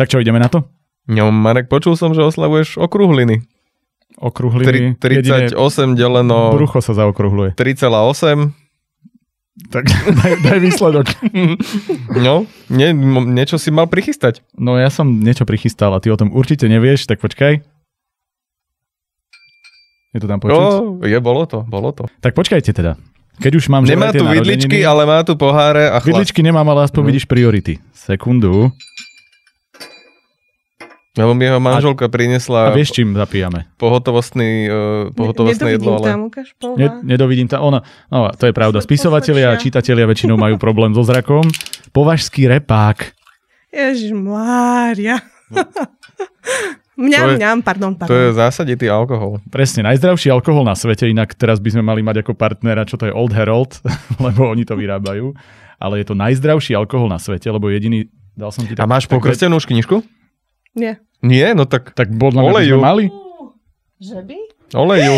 [0.00, 0.64] Tak čo, ideme na to?
[1.04, 3.44] No, Marek, počul som, že oslavuješ okruhliny.
[4.16, 5.52] Tri- 38
[5.92, 7.52] deleno Brucho sa zaokrúhluje.
[7.52, 8.52] 3,8.
[9.68, 9.84] Tak
[10.24, 11.06] daj, daj výsledok.
[12.16, 12.96] No, nie,
[13.28, 14.40] niečo si mal prichystať.
[14.56, 17.60] No ja som niečo prichystal a ty o tom určite nevieš, tak počkaj.
[20.10, 20.56] Je to tam počuť?
[20.58, 22.08] O, je, bolo to, bolo to.
[22.18, 22.96] Tak počkajte teda.
[23.40, 26.08] Keď už mám Nemá tu vidličky, ale má tu poháre a chlast.
[26.08, 27.08] Vidličky nemám, ale aspoň No.
[27.08, 27.80] vidíš priority.
[27.94, 28.68] Sekundu.
[31.10, 33.66] Lebo mi ho manželka priniesla A vieš, čím zapíjame?
[33.74, 34.74] pohotovostný, uh,
[35.10, 36.06] pohotovostné jedlo, ale...
[36.06, 36.78] tam, ukáž polva.
[36.78, 37.66] Ne, nedovidím tam.
[37.66, 38.78] Ono, no, to je pravda.
[38.78, 41.42] Spisovatelia a čitatelia väčšinou majú problém so zrakom.
[41.96, 43.10] Považský repák.
[43.74, 45.18] Ježiš Mária.
[46.94, 48.38] mňam, To je- mňam, pardon, To je pardon.
[48.38, 49.42] zásaditý alkohol.
[49.46, 53.10] Presne, najzdravší alkohol na svete, inak teraz by sme mali mať ako partnera, čo to
[53.10, 53.82] je Old Herald,
[54.24, 55.34] lebo oni to vyrábajú.
[55.74, 58.06] Ale je to najzdravší alkohol na svete, lebo jediný...
[58.30, 60.06] Dal som ti A máš tak- pokrstenú už knižku?
[60.70, 61.02] Nie.
[61.22, 62.74] Nie, no tak Tak podľa mňa by Oleju.
[62.74, 63.04] sme mali?
[63.96, 64.38] Že by?
[64.72, 65.14] oleju.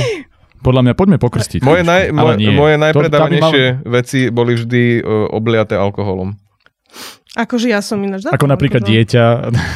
[0.58, 1.60] Podľa mňa poďme pokrstiť.
[1.60, 2.50] Moje, naj, Ale moje, nie.
[2.50, 6.38] moje To- to by najpredávanejšie veci boli vždy uh, obliaté alkoholom.
[7.34, 9.24] Akože ja som ináč za Ako napríklad akože- dieťa.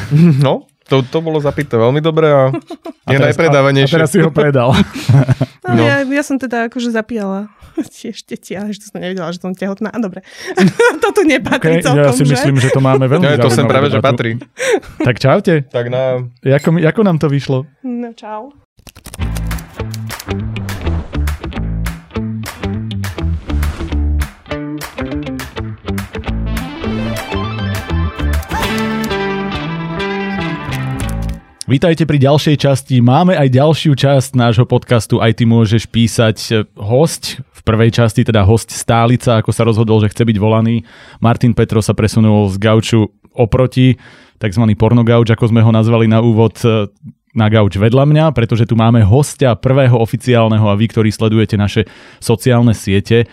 [0.45, 2.49] No, to, to bolo zapité veľmi dobre a
[3.03, 3.91] je teraz- najpredávanejšie.
[3.91, 4.71] A teraz si ho predal.
[4.71, 4.83] No,
[5.67, 5.83] No.
[5.83, 7.51] Ja, ja som teda akože zapíjala
[7.99, 9.91] tiež deti, ale že to som nevedela, že som tehotná.
[9.91, 10.23] A dobre.
[11.03, 12.31] to tu nepatrí Okay, celkom, ja si že?
[12.33, 14.39] myslím, že to máme veľmi Ja, to sem práve, že patrí.
[14.97, 15.67] Tak čaute.
[15.67, 16.23] Tak na...
[16.39, 17.67] Jako, mi- ako nám to vyšlo?
[17.83, 18.55] No, čau.
[31.67, 33.03] Vítajte pri ďalšej časti.
[33.03, 35.19] Máme aj ďalšiu časť nášho podcastu.
[35.19, 37.43] Aj ty môžeš písať e, host.
[37.43, 40.87] V prvej časti teda host stálica, ako sa rozhodol, že chce byť volaný.
[41.19, 43.99] Martin Petro sa presunul z gauču oproti,
[44.39, 44.63] tzv.
[44.79, 46.87] pornogauč, ako sme ho nazvali na úvod, e,
[47.35, 51.83] na gauč vedľa mňa, pretože tu máme hostia prvého oficiálneho a vy, ktorí sledujete naše
[52.23, 53.27] sociálne siete,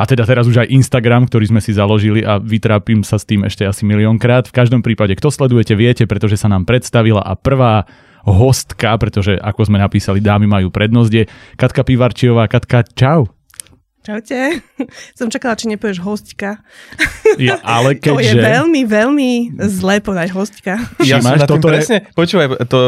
[0.00, 3.44] a teda teraz už aj Instagram, ktorý sme si založili a vytrápim sa s tým
[3.44, 4.48] ešte asi miliónkrát.
[4.48, 7.84] V každom prípade, kto sledujete, viete, pretože sa nám predstavila a prvá
[8.24, 11.24] hostka, pretože ako sme napísali, dámy majú prednosť, je
[11.60, 12.48] Katka Pivarčiová.
[12.48, 13.28] Katka, čau.
[14.00, 14.64] Čaute.
[15.20, 16.56] Som čakala, či nepovieš hostka.
[17.38, 18.42] Ja, ale To je keďže...
[18.42, 19.30] veľmi, veľmi
[19.70, 20.82] zlé povedať hostka.
[20.98, 22.78] Ja som nad tým toto presne, počúvaj, to,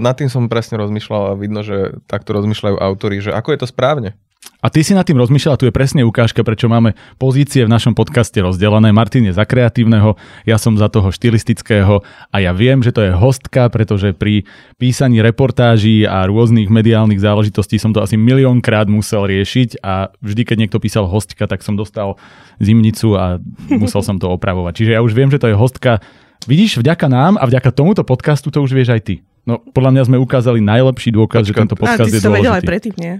[0.00, 3.68] nad tým som presne rozmýšľal a vidno, že takto rozmýšľajú autori, že ako je to
[3.68, 4.16] správne.
[4.60, 7.96] A ty si nad tým rozmýšľal, tu je presne ukážka, prečo máme pozície v našom
[7.96, 8.92] podcaste rozdelené.
[8.92, 13.12] Martin je za kreatívneho, ja som za toho štilistického a ja viem, že to je
[13.16, 14.44] hostka, pretože pri
[14.76, 20.56] písaní reportáží a rôznych mediálnych záležitostí som to asi miliónkrát musel riešiť a vždy, keď
[20.60, 22.20] niekto písal hostka, tak som dostal
[22.60, 23.40] zimnicu a
[23.72, 24.76] musel som to opravovať.
[24.76, 26.04] Čiže ja už viem, že to je hostka.
[26.44, 29.14] Vidíš, vďaka nám a vďaka tomuto podcastu to už vieš aj ty.
[29.48, 31.62] No, podľa mňa sme ukázali najlepší dôkaz, že Počkaj.
[31.64, 32.68] tento podcast ty je si to vedel aj dôležitý.
[32.68, 33.14] predtým, nie?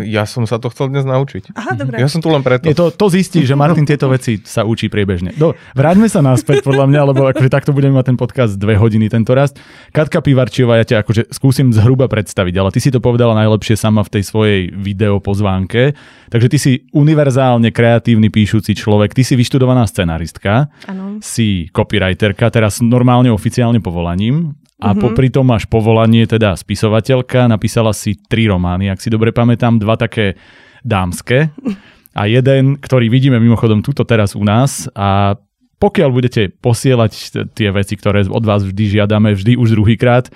[0.00, 1.52] Ja som sa to chcel dnes naučiť.
[1.52, 2.00] Aha, dobre.
[2.00, 2.64] Ja som tu len preto.
[2.64, 5.36] Je to, to zistí, že Martin tieto veci sa učí priebežne.
[5.36, 9.12] No, vráťme sa naspäť podľa mňa, lebo akože takto budeme mať ten podcast dve hodiny
[9.12, 9.52] tento raz.
[9.92, 14.00] Katka Pivarčiová, ja ťa akože skúsim zhruba predstaviť, ale ty si to povedala najlepšie sama
[14.06, 15.92] v tej svojej video pozvánke.
[16.32, 21.20] Takže ty si univerzálne kreatívny píšuci človek, ty si vyštudovaná scenaristka, Áno.
[21.20, 24.56] si copywriterka, teraz normálne oficiálne povolaním.
[24.82, 24.98] A mm-hmm.
[24.98, 29.94] popri tom máš povolanie teda spisovateľka, napísala si tri romány, ak si dobre pamätám, dva
[29.94, 30.34] také
[30.82, 31.54] dámske
[32.18, 35.38] a jeden, ktorý vidíme mimochodom tuto teraz u nás a
[35.78, 40.30] pokiaľ budete posielať t- tie veci, ktoré od vás vždy žiadame, vždy už druhýkrát,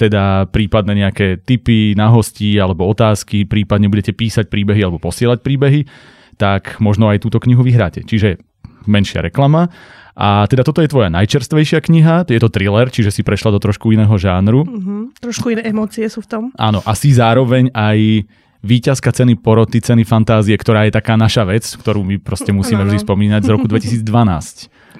[0.00, 5.84] teda prípadne nejaké tipy na hostí alebo otázky, prípadne budete písať príbehy alebo posielať príbehy,
[6.40, 8.06] tak možno aj túto knihu vyhráte.
[8.06, 8.40] Čiže
[8.88, 9.68] menšia reklama.
[10.18, 13.94] A teda toto je tvoja najčerstvejšia kniha, je to thriller, čiže si prešla do trošku
[13.94, 14.66] iného žánru.
[14.66, 15.22] Mhm.
[15.22, 16.42] Trošku iné emócie sú v tom.
[16.58, 18.26] Áno, a si zároveň aj
[18.58, 22.98] víťazka ceny poroty, ceny fantázie, ktorá je taká naša vec, ktorú my proste musíme vždy
[23.06, 24.02] spomínať z roku 2012.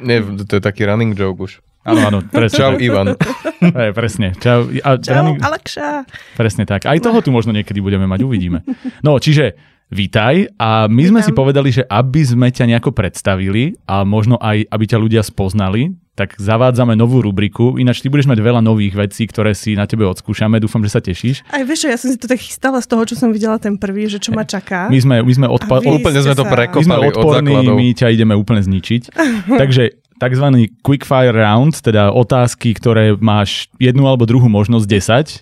[0.06, 1.53] Nie, to je taký running joke už.
[1.83, 2.55] Áno, áno, presne.
[2.55, 2.87] Čau, tak.
[2.87, 3.06] Ivan.
[3.83, 4.26] Hej, presne.
[4.38, 4.70] Čau.
[4.87, 6.06] A, Čau, running- Alekša.
[6.38, 6.87] Presne tak.
[6.87, 8.62] Aj toho tu možno niekedy budeme mať, uvidíme.
[9.03, 11.26] No, čiže vítaj a my sme Vítam.
[11.26, 15.96] si povedali, že aby sme ťa nejako predstavili a možno aj, aby ťa ľudia spoznali,
[16.12, 17.79] tak zavádzame novú rubriku.
[17.79, 20.58] Ináč ty budeš mať veľa nových vecí, ktoré si na tebe odskúšame.
[20.58, 21.46] Dúfam, že sa tešíš.
[21.46, 23.79] Aj vieš čo, ja som si to tak chystala z toho, čo som videla ten
[23.79, 24.90] prvý, že čo ma čaká.
[24.90, 27.76] My sme, my sme, odpa- Úplne sme to sa- my sme prekopali od odporní, základov.
[27.79, 29.02] my ťa ideme úplne zničiť.
[29.62, 29.82] Takže
[30.19, 34.87] takzvaný quickfire round, teda otázky, ktoré máš jednu alebo druhú možnosť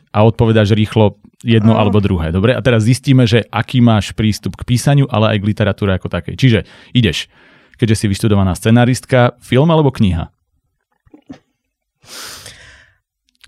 [0.04, 2.32] 10 a odpovedáš rýchlo jedno alebo druhé.
[2.32, 2.52] Dobre?
[2.52, 6.34] A teraz zistíme, že aký máš prístup k písaniu, ale aj k literatúre ako takej.
[6.36, 6.58] Čiže
[6.92, 7.28] ideš,
[7.76, 10.32] keďže si vyštudovaná scenaristka, film alebo kniha?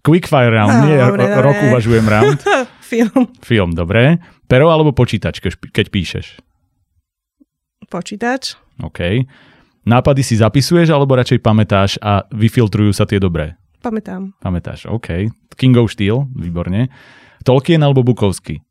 [0.02, 2.38] Quickfire round, No, nie dobre, ro- rok uvažujem round.
[2.88, 3.22] Film.
[3.44, 4.16] Film, dobre.
[4.48, 6.40] Pero alebo počítač, keď píšeš?
[7.84, 8.56] Počítač.
[8.80, 9.28] OK.
[9.84, 13.60] Nápady si zapisuješ alebo radšej pamätáš a vyfiltrujú sa tie dobré?
[13.84, 14.32] Pamätám.
[14.40, 15.28] Pamätáš, OK.
[15.52, 16.88] King of Steel, výborne.
[17.44, 18.62] Tolkien alebo Bukovský?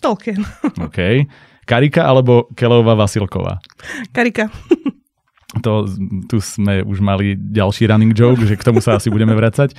[0.00, 0.42] Tolkien.
[0.86, 1.28] OK.
[1.62, 3.62] Karika alebo Kelová Vasilková?
[4.10, 4.50] Karika.
[5.62, 5.84] To,
[6.26, 9.76] tu sme už mali ďalší running joke, že k tomu sa asi budeme vracať.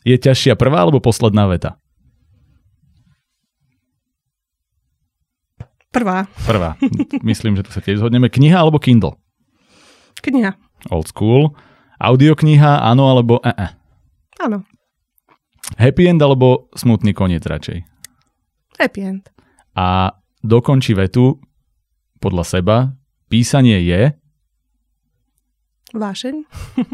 [0.00, 1.76] Je ťažšia prvá alebo posledná veta?
[5.90, 6.24] Prvá.
[6.46, 6.78] Prvá.
[7.20, 8.30] Myslím, že tu sa tiež zhodneme.
[8.30, 9.18] Kniha alebo Kindle?
[10.22, 10.56] Kniha.
[10.88, 11.52] Old school.
[12.00, 13.52] Audiokniha, áno alebo e
[14.40, 14.64] Áno.
[15.76, 17.84] Happy end alebo smutný koniec radšej?
[18.80, 19.28] Happy end.
[19.76, 21.38] A dokončí vetu
[22.18, 22.76] podľa seba.
[23.30, 24.16] Písanie je...
[25.90, 26.46] Vášeň.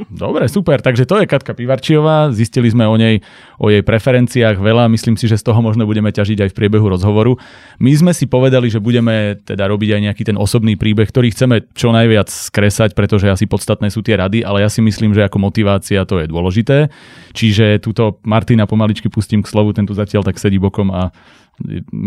[0.08, 0.80] Dobre, super.
[0.80, 2.32] Takže to je Katka Pivarčiová.
[2.32, 3.20] Zistili sme o nej,
[3.60, 4.88] o jej preferenciách veľa.
[4.88, 7.36] Myslím si, že z toho možno budeme ťažiť aj v priebehu rozhovoru.
[7.76, 11.68] My sme si povedali, že budeme teda robiť aj nejaký ten osobný príbeh, ktorý chceme
[11.76, 15.44] čo najviac skresať, pretože asi podstatné sú tie rady, ale ja si myslím, že ako
[15.44, 16.88] motivácia to je dôležité.
[17.36, 21.12] Čiže túto Martina pomaličky pustím k slovu, ten tu zatiaľ tak sedí bokom a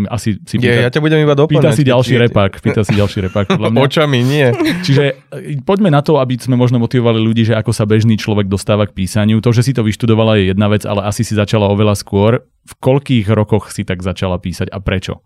[0.08, 1.74] asi si Je, ja ťa budem iba pýta doplňať.
[1.74, 2.52] si keď ďalší ti- repák.
[2.62, 3.46] Pýta si ďalší repák.
[3.50, 3.80] Podľa mňa.
[3.82, 4.48] Očami, nie.
[4.86, 5.04] Čiže
[5.34, 8.86] e, poďme na to, aby sme možno motivovali ľudí, že ako sa bežný človek dostáva
[8.86, 9.42] k písaniu.
[9.42, 12.46] To, že si to vyštudovala je jedna vec, ale asi si začala oveľa skôr.
[12.64, 15.26] V koľkých rokoch si tak začala písať a prečo?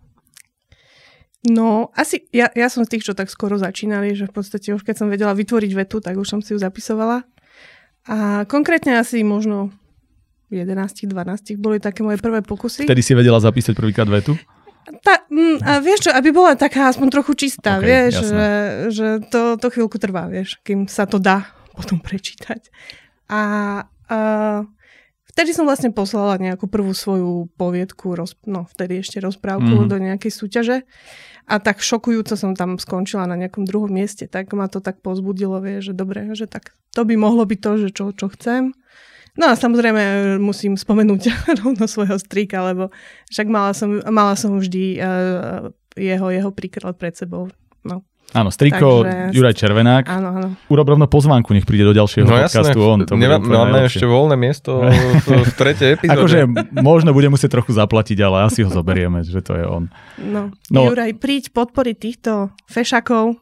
[1.44, 4.88] No, asi, ja, ja som z tých, čo tak skoro začínali, že v podstate už
[4.88, 7.28] keď som vedela vytvoriť vetu, tak už som si ju zapisovala.
[8.08, 9.76] A konkrétne asi možno
[10.50, 10.74] 11,
[11.06, 12.84] 12 boli také moje prvé pokusy.
[12.84, 14.36] Vtedy si vedela zapísať prvýkrát vetu?
[15.00, 18.28] Tá, mm, a vieš čo, aby bola taká aspoň trochu čistá, Ok, vieš, jasné.
[18.28, 18.48] že,
[18.92, 21.48] že to, to chvíľku trvá, vieš, kým sa to dá
[21.78, 22.68] potom prečítať.
[23.32, 23.42] A,
[24.06, 24.18] a
[25.26, 29.88] vtedy som vlastne poslala nejakú prvú svoju poviedku, roz, no vtedy ešte rozprávku Mhm.
[29.88, 30.78] do nejakej súťaže
[31.44, 35.60] a tak šokujúco som tam skončila na nejakom druhom mieste, tak ma to tak pozbudilo,
[35.60, 38.76] vieš, že dobre, že tak to by mohlo byť to, že čo, čo chcem.
[39.34, 41.22] No a samozrejme musím spomenúť
[41.66, 42.94] rovno svojho strika, lebo
[43.34, 47.50] však mala som, mala som vždy uh, jeho, jeho príklad pred sebou.
[47.82, 50.04] No, Áno, striko Takže- Juraj Červenák.
[50.06, 50.48] áno, áno.
[50.68, 53.00] Urob rovno pozvánku, nech príde do ďalšieho No jasné, podcastu on.
[53.06, 54.02] To Nemá, máme najlepšie.
[54.02, 54.90] ešte voľné miesto v,
[55.40, 56.18] v tretej epizóde.
[56.18, 56.40] Akože
[56.76, 59.94] možno bude musieť trochu zaplatiť, ale asi ho zoberieme, že to je on.
[60.18, 60.50] No.
[60.68, 60.90] No.
[60.90, 62.32] Juraj, príď podporiť týchto
[62.66, 63.38] fešakov.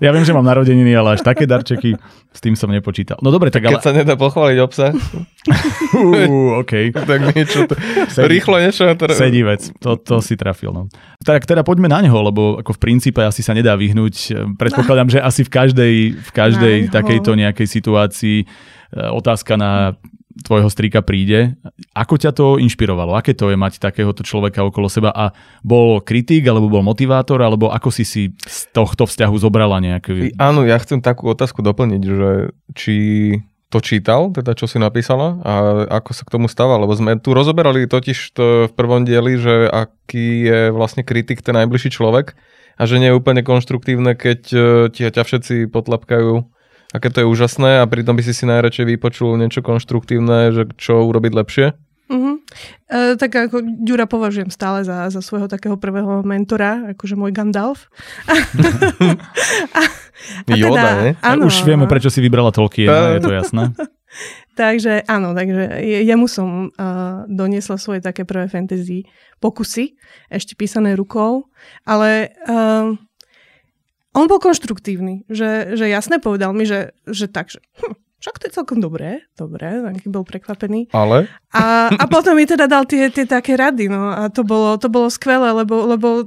[0.00, 1.96] Ja viem, že mám narodeniny, ale až také darčeky,
[2.28, 3.20] s tým som nepočítal.
[3.20, 3.76] No dobre, tak ale...
[3.76, 4.96] Keď sa nedá pochváliť obsa,
[5.88, 6.92] Uh, OK.
[7.08, 7.72] tak niečo, to,
[8.12, 8.36] Sedí.
[8.36, 8.84] rýchlo niečo.
[8.92, 10.70] Teda, Sedí vec, to, to si trafil.
[10.70, 10.82] No.
[11.18, 14.46] Tak teda poďme na neho, lebo ako v princípe asi sa nedá vyhnúť.
[14.54, 18.46] Predpokladám, že asi v každej, v každej takejto nejakej situácii e,
[18.94, 19.98] otázka na
[20.42, 21.58] tvojho strika príde.
[21.94, 23.18] Ako ťa to inšpirovalo?
[23.18, 25.10] Aké to je mať takéhoto človeka okolo seba?
[25.10, 25.34] A
[25.66, 30.38] bol kritik, alebo bol motivátor, alebo ako si si z tohto vzťahu zobrala nejaký...
[30.38, 32.30] Áno, ja chcem takú otázku doplniť, že
[32.78, 32.96] či
[33.68, 35.52] to čítal, teda čo si napísala a
[36.00, 39.68] ako sa k tomu stáva, lebo sme tu rozoberali totiž to v prvom dieli, že
[39.68, 42.32] aký je vlastne kritik ten najbližší človek
[42.78, 44.58] a že nie je úplne konštruktívne, keď e,
[44.94, 46.46] ti ťa všetci potlapkajú,
[46.94, 51.02] aké to je úžasné a pritom by si si najradšej vypočul niečo konštruktívne, že čo
[51.02, 51.66] urobiť lepšie.
[52.08, 52.40] Uh-huh.
[52.88, 57.92] E, tak ako Ďura považujem stále za, za svojho takého prvého mentora, akože môj Gandalf.
[59.76, 59.80] a,
[60.48, 61.10] a Yoda, ne?
[61.20, 63.62] áno, Už vieme, prečo si vybrala Tolkiena, je to jasné.
[64.58, 66.74] Takže áno, takže je- jemu som uh,
[67.30, 69.06] doniesla svoje také prvé fantasy
[69.38, 69.94] pokusy,
[70.28, 71.46] ešte písané rukou,
[71.86, 72.90] ale uh,
[74.12, 78.44] on bol konštruktívny, že, že jasne povedal mi, že, že tak, že hm, však to
[78.50, 80.90] je celkom dobré, dobré, taký bol prekvapený.
[80.90, 84.74] Ale A, a potom mi teda dal tie, tie také rady, no a to bolo,
[84.74, 86.26] to bolo skvelé, lebo, lebo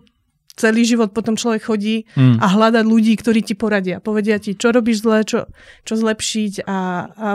[0.56, 2.40] celý život potom človek chodí Mm.
[2.40, 4.00] a hľadať ľudí, ktorí ti poradia.
[4.00, 5.48] Povedia ti, čo robíš zle, čo,
[5.84, 6.80] čo zlepšiť a,
[7.12, 7.30] a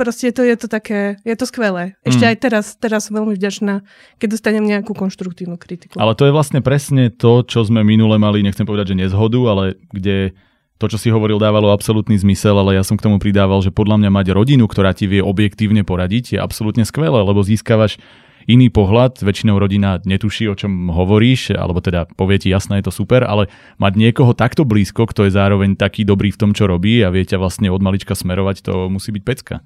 [0.00, 2.00] proste to je to také, je to skvelé.
[2.08, 2.30] Ešte Mm.
[2.32, 3.84] aj teraz, teraz som veľmi vďačná,
[4.16, 6.00] keď dostanem nejakú konštruktívnu kritiku.
[6.00, 9.76] Ale to je vlastne presne to, čo sme minule mali, nechcem povedať, že nezhodu, ale
[9.92, 10.32] kde
[10.80, 14.00] to, čo si hovoril, dávalo absolútny zmysel, ale ja som k tomu pridával, že podľa
[14.00, 18.00] mňa mať rodinu, ktorá ti vie objektívne poradiť, je absolútne skvelé, lebo získavaš
[18.48, 22.96] iný pohľad, väčšinou rodina netuší, o čom hovoríš, alebo teda povie ti jasné, je to
[23.04, 27.04] super, ale mať niekoho takto blízko, kto je zároveň taký dobrý v tom, čo robí
[27.04, 29.60] a vie ťa vlastne od malička smerovať, to musí byť pecka.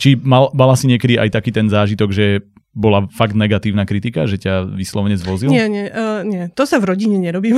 [0.00, 2.40] Či mal, mala si niekedy aj taký ten zážitok, že
[2.70, 5.50] bola fakt negatívna kritika, že ťa vyslovene zvozil?
[5.50, 7.52] Nie, nie, uh, nie, to sa v rodine nerobí.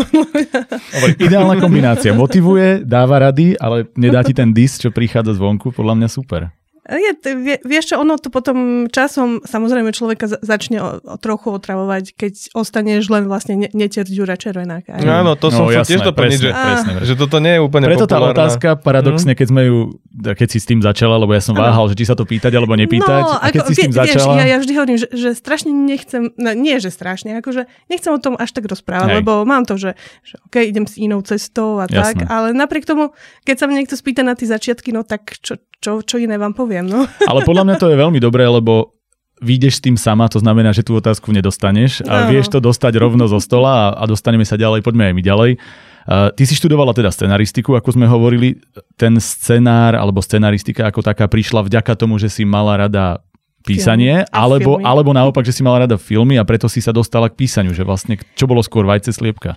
[1.24, 2.16] Ideálna kombinácia.
[2.16, 6.48] Motivuje, dáva rady, ale nedá ti ten dis, čo prichádza zvonku, podľa mňa super.
[6.84, 11.16] Je, t- vie, vieš čo, ono to potom časom samozrejme človeka za- začne o, o
[11.16, 14.98] trochu otravovať, keď ostaneš len vlastne ne- neter Ďura Červenáka.
[14.98, 17.06] No, áno, to som No, chcel jasné, tiež doplniť, presne, že, presne, presne.
[17.06, 18.34] že toto nie je úplne Preto tá populárna.
[18.36, 19.78] otázka, paradoxne, keď sme ju,
[20.28, 22.74] keď si s tým začala, lebo ja som váhal, že či sa to pýtať alebo
[22.74, 24.32] nepýtať, No, a keď si s tým vie- vieš, začala...
[24.34, 28.18] ja, ja vždy hovorím, že, že strašne nechcem, no, nie že strašne, akože nechcem o
[28.18, 29.18] tom až tak rozprávať, Hej.
[29.22, 32.26] lebo mám to, že, že OK, idem s inou cestou a tak, Jasné.
[32.26, 35.98] ale napriek tomu, keď sa ma niekto spýta na tie začiatky, no tak čo, čo,
[36.06, 37.02] čo iné vám poviem, no.
[37.30, 38.94] Ale podľa mňa to je veľmi dobré, lebo
[39.42, 42.30] vyjdeš s tým sama, to znamená, že tú otázku nedostaneš a Áno.
[42.30, 45.52] vieš to dostať rovno zo stola a, a dostaneme sa ďalej, poďme aj my ďalej.
[46.02, 48.58] Uh, ty si študovala teda scenaristiku, ako sme hovorili.
[48.98, 53.22] Ten scenár alebo scenaristika ako taká prišla vďaka tomu, že si mala rada
[53.62, 54.86] písanie, alebo, filmy.
[54.86, 57.86] alebo naopak, že si mala rada filmy a preto si sa dostala k písaniu, že
[57.86, 59.54] vlastne čo bolo skôr vajce sliepka?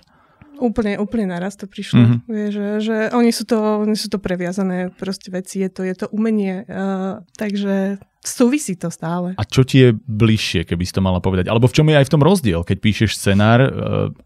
[0.56, 2.00] Úplne, úplne naraz to prišlo.
[2.00, 2.06] Mhm.
[2.06, 2.32] Mm-hmm.
[2.32, 5.94] Vieš, že, že oni, sú to, oni sú to previazané proste veci, je to, je
[5.94, 9.38] to umenie, uh, takže súvisí to stále.
[9.38, 11.46] A čo ti je bližšie, keby si to mala povedať?
[11.46, 13.70] Alebo v čom je aj v tom rozdiel, keď píšeš scenár e,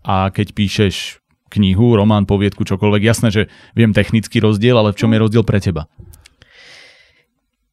[0.02, 1.20] a keď píšeš
[1.52, 3.02] knihu, román, poviedku, čokoľvek.
[3.04, 3.42] Jasné, že
[3.74, 5.90] viem technický rozdiel, ale v čom je rozdiel pre teba?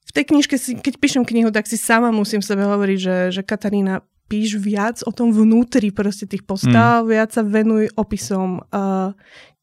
[0.10, 3.42] V tej knižke, si, keď píšem knihu, tak si sama musím sebe hovoriť, že, že
[3.46, 7.08] Katarína, píš viac o tom vnútri proste tých postav, mm.
[7.08, 8.62] viac sa venuj opisom.
[8.70, 9.16] Uh,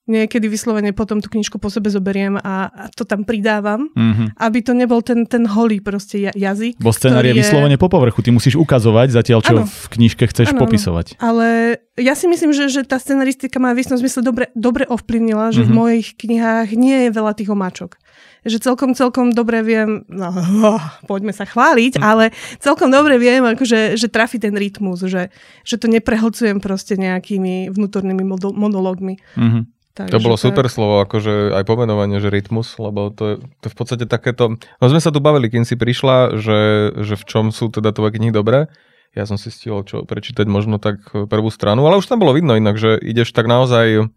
[0.07, 4.37] niekedy vyslovene potom tú knižku po sebe zoberiem a, a to tam pridávam, Mhm.
[4.37, 6.77] aby to nebol ten, ten holý proste ja- jazyk.
[6.77, 9.65] Bo scenár je vyslovene po povrchu, ty musíš ukazovať zatiaľ, čo Áno.
[9.65, 10.61] v knižke chceš áno.
[10.61, 11.17] popisovať.
[11.19, 11.49] Ale
[11.95, 15.61] ja si myslím, že, že tá scenaristika ma v istom zmysle dobre, dobre ovplyvnila, že
[15.61, 15.65] mm-hmm.
[15.65, 15.79] v Mhm.
[15.79, 17.97] mojich knihách nie je veľa tých omáčok.
[18.45, 20.29] Že celkom, celkom dobre viem, no,
[20.69, 22.05] oh, poďme sa chváliť, Mhm.
[22.05, 22.25] ale
[22.59, 25.33] celkom dobre viem, akože, že trafi ten rytmus, že,
[25.63, 29.17] že to neprehlcujem proste nejakými vnútornými monológmi.
[29.35, 29.73] Mhm.
[29.95, 33.65] Takže To bolo je- super slovo, akože aj pomenovanie, že rytmus, lebo to je, to
[33.67, 34.59] je v podstate takéto...
[34.59, 36.59] No sme sa tu bavili, kým si prišla, že,
[36.99, 38.67] že v čom sú teda tvoje knihy dobré.
[39.15, 42.59] Ja som si stihol čo prečítať možno tak prvú stranu, ale už tam bolo vidno
[42.59, 44.11] inak, že ideš tak naozaj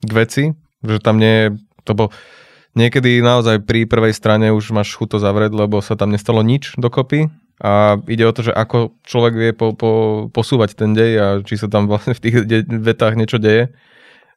[0.00, 1.46] k veci, že tam nie je...
[1.84, 2.08] To bol,
[2.72, 6.80] niekedy naozaj pri prvej strane už máš chuť to zavrieť, lebo sa tam nestalo nič
[6.80, 7.28] dokopy
[7.60, 9.90] a ide o to, že ako človek vie po, po,
[10.32, 13.68] posúvať ten dej a či sa tam vlastne v tých de- vetách niečo deje.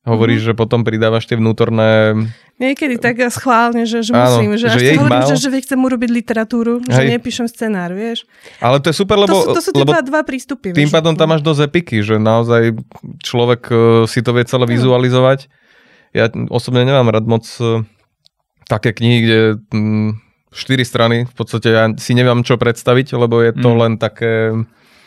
[0.03, 0.51] Hovoríš, mm-hmm.
[0.51, 2.11] že potom pridávaš tie vnútorné...
[2.59, 5.29] Niekedy tak schválne, že, že Áno, musím, že, že až je hovorím, málo.
[5.31, 7.09] že, že chcem urobiť literatúru, že Hej.
[7.15, 8.27] nepíšem scenár, vieš.
[8.59, 10.75] Ale to je super, To lebo, sú, to sú lebo dva, prístupy.
[10.75, 10.91] tým vieš.
[10.91, 12.75] pádom tam máš dosť epiky, že naozaj
[13.23, 15.47] človek e, si to vie celé vizualizovať.
[16.11, 17.87] Ja osobne nemám rád moc e,
[18.67, 19.39] také knihy, kde
[19.71, 20.09] mm,
[20.51, 23.79] štyri strany, v podstate ja si neviem čo predstaviť, lebo je to Mm.
[23.79, 24.51] len také...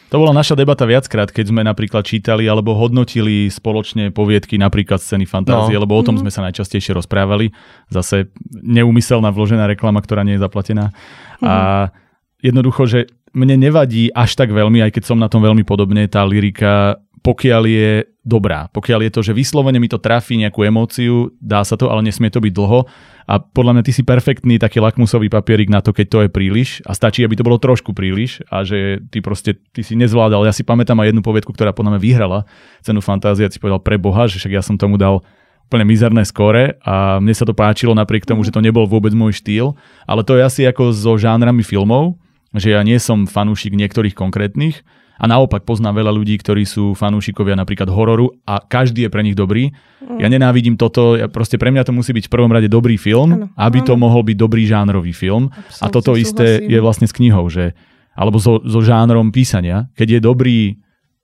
[0.07, 5.27] To bola naša debata viackrát, keď sme napríklad čítali alebo hodnotili spoločne poviedky, napríklad scény
[5.27, 5.83] fantázie, No.
[5.83, 6.23] lebo o tom Mhm.
[6.23, 7.51] sme sa najčastejšie rozprávali.
[7.91, 10.95] Zase neúmyselná vložená reklama, ktorá nie je zaplatená.
[11.43, 11.91] A
[12.39, 16.25] jednoducho, že mne nevadí až tak veľmi, aj keď som na tom veľmi podobne, tá
[16.25, 16.97] lyrika,
[17.27, 18.71] pokiaľ je dobrá.
[18.71, 22.31] Pokiaľ je to, že vyslovene mi to trafí nejakú emóciu, dá sa to, ale nesmie
[22.31, 22.87] to byť dlho.
[23.27, 26.87] A podľa mňa ty si perfektný taký lakmusový papierik na to, keď to je príliš
[26.87, 30.47] a stačí, aby to bolo trošku príliš a že ty proste, ty si nezvládal.
[30.47, 32.39] Ja si pamätám aj jednu poviedku, ktorá podľa mňa vyhrala
[32.87, 35.27] cenu fantázia, si povedal pre Boha, že však ja som tomu dal
[35.67, 39.43] úplne mizerné skóre a mne sa to páčilo napriek tomu, že to nebol vôbec môj
[39.43, 39.75] štýl,
[40.07, 42.15] ale to je asi ako so žánrami filmov,
[42.55, 47.57] že ja nie som fanúšik niektorých konkrétnych a naopak poznám veľa ľudí, ktorí sú fanúšikovia
[47.57, 49.73] napríklad hororu a každý je pre nich dobrý.
[50.21, 53.33] Ja nenávidím toto, ja proste pre mňa to musí byť v prvom rade dobrý film,
[53.33, 54.07] Áno, aby to áno.
[54.07, 55.49] mohol byť dobrý žánrový film.
[55.51, 56.71] A Absolútne toto isté súhlasím.
[56.71, 57.73] je vlastne s knihou, že
[58.17, 59.93] alebo so, so žánrom písania.
[59.93, 60.59] Keď je dobrý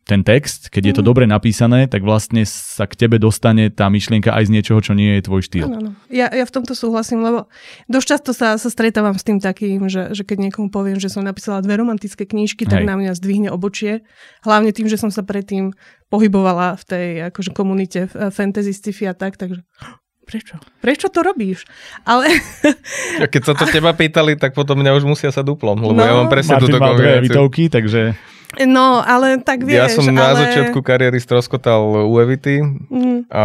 [0.02, 1.08] ten text, keď je to Mhm.
[1.08, 5.14] dobre napísané, tak vlastne sa k tebe dostane tá myšlienka aj z niečoho, čo nie
[5.14, 5.70] je tvoj štýl.
[5.70, 5.90] Áno, áno.
[6.10, 7.46] Ja, ja v tomto súhlasím, lebo
[7.86, 11.22] dosť často sa, sa stretávam s tým takým, že, že keď niekomu poviem, že som
[11.22, 12.90] napísala dve romantické knížky, tak Hej.
[12.90, 14.02] na mňa zdvihne obočie.
[14.42, 15.70] Hlavne tým, že som sa predtým
[16.10, 19.62] pohybovala v tej akože, komunite eh, fantasy, sci-fi a tak, takže
[20.28, 20.58] prečo?
[20.82, 21.62] Prečo to robíš?
[22.02, 22.26] Ale
[23.22, 26.02] A keď sa to teba pýtali, tak potom mňa už musia sa duplom, lebo No.
[26.02, 27.22] ja mám presne túto dve
[27.70, 28.18] takže
[28.62, 30.44] no, ale tak vieš, Ja som na ale...
[30.44, 33.44] začiatku kariéry stroskotal u Evity Mm, a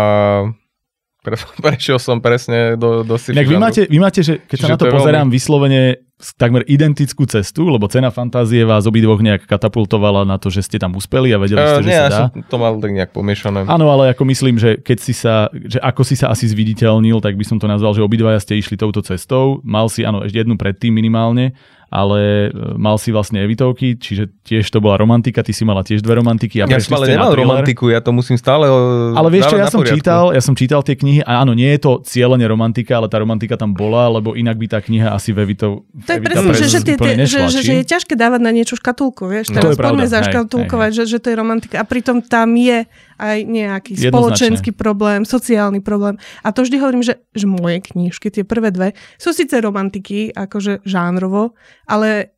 [1.20, 1.36] pre,
[1.66, 4.78] prešiel som presne do, do Inak vy máte, vy máte, že keď sa Čiže na
[4.78, 5.82] to, to pozerám, vyslovene
[6.16, 10.78] s- takmer identickú cestu, lebo cena fantázie vás obidvoch nejak katapultovala na to, že ste
[10.78, 12.20] tam uspeli a vedeli ste, Uh, že nie, sa ja dá.
[12.26, 13.60] som to mal tak nejak pomiešané.
[13.66, 17.36] Áno, ale ako myslím, že keď si sa, že ako si sa asi zviditeľnil, tak
[17.36, 19.60] by som to nazval, že obidvaja ste išli touto cestou.
[19.62, 21.54] Mal si, áno, ešte jednu predtým minimálne
[21.88, 26.04] ale e, mal si vlastne Evitovky, čiže tiež to bola romantika, ty si mala tiež
[26.04, 26.60] dve romantiky.
[26.60, 28.68] A ja som ale nemal romantiku, ja to musím stále
[29.16, 31.80] Ale vieš čo, ja som, čítal, ja som čítal tie knihy a áno, nie je
[31.80, 35.48] to cieľene romantika, ale tá romantika tam bola, lebo inak by tá kniha asi v
[35.48, 38.76] Evitov To je presne, že, že, tie, že, že, že, je ťažké dávať na niečo
[38.76, 41.80] škatulku, vieš, teraz no, poďme zaškatulkovať, že, že to je romantika.
[41.80, 42.84] A pritom tam je
[43.18, 46.16] aj nejaký spoločenský problém, sociálny problém.
[46.46, 50.86] A to vždy hovorím, že, že moje knižky, tie prvé dve, sú síce romantiky, akože
[50.86, 51.58] žánrovo,
[51.90, 52.38] ale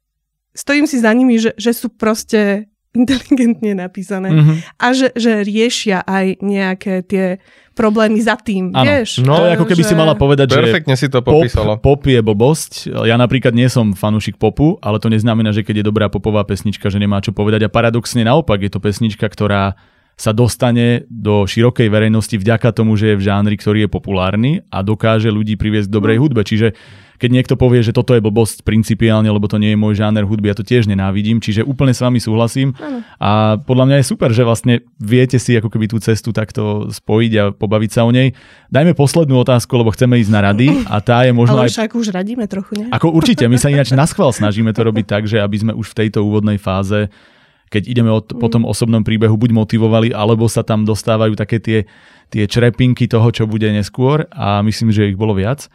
[0.56, 4.58] stojím si za nimi, že, že sú proste inteligentne napísané mm-hmm.
[4.82, 7.38] a že, že riešia aj nejaké tie
[7.78, 8.84] problémy za tým, ano.
[8.84, 9.24] vieš?
[9.24, 9.90] No, to je ako keby že...
[9.94, 11.80] si mala povedať, Perfektne že si to popísala.
[11.80, 12.92] Pop, pop je blbosť.
[13.08, 16.92] Ja napríklad nie som fanúšik popu, ale to neznamená, že keď je dobrá popová pesnička,
[16.92, 17.64] že nemá čo povedať.
[17.64, 19.80] A paradoxne naopak je to pesnička, ktorá
[20.20, 24.84] sa dostane do širokej verejnosti vďaka tomu, že je v žánri, ktorý je populárny a
[24.84, 26.28] dokáže ľudí priviesť k dobrej no.
[26.28, 26.44] hudbe.
[26.44, 26.76] Čiže
[27.20, 30.52] keď niekto povie, že toto je blbosť principiálne, lebo to nie je môj žáner hudby,
[30.52, 32.76] ja to tiež nenávidím, čiže úplne s vami súhlasím.
[32.80, 33.04] Ano.
[33.20, 37.32] A podľa mňa je super, že vlastne viete si ako keby tú cestu takto spojiť
[37.40, 38.36] a pobaviť sa o nej.
[38.72, 41.76] Dajme poslednú otázku, lebo chceme ísť na rady a tá je možno Ale aj...
[41.76, 42.88] však už radíme trochu, nie?
[42.92, 45.92] Ako určite, my sa ináč na schvál snažíme to robiť tak, že aby sme už
[45.92, 47.12] v tejto úvodnej fáze
[47.70, 51.80] keď ideme od, po tom osobnom príbehu buď motivovali, alebo sa tam dostávajú také tie,
[52.34, 55.70] tie črepinky toho, čo bude neskôr a myslím, že ich bolo viac.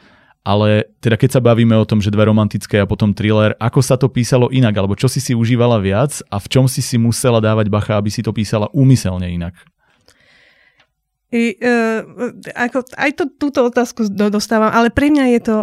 [0.45, 3.97] Ale teda keď sa bavíme o tom, že dve romantické a potom thriller, ako sa
[3.97, 7.41] to písalo inak, alebo čo si si užívala viac a v čom si si musela
[7.41, 9.57] dávať bacha, aby si to písala úmyselne inak?
[11.33, 15.57] I, uh, ako, aj to, túto otázku dostávam, ale pre mňa je to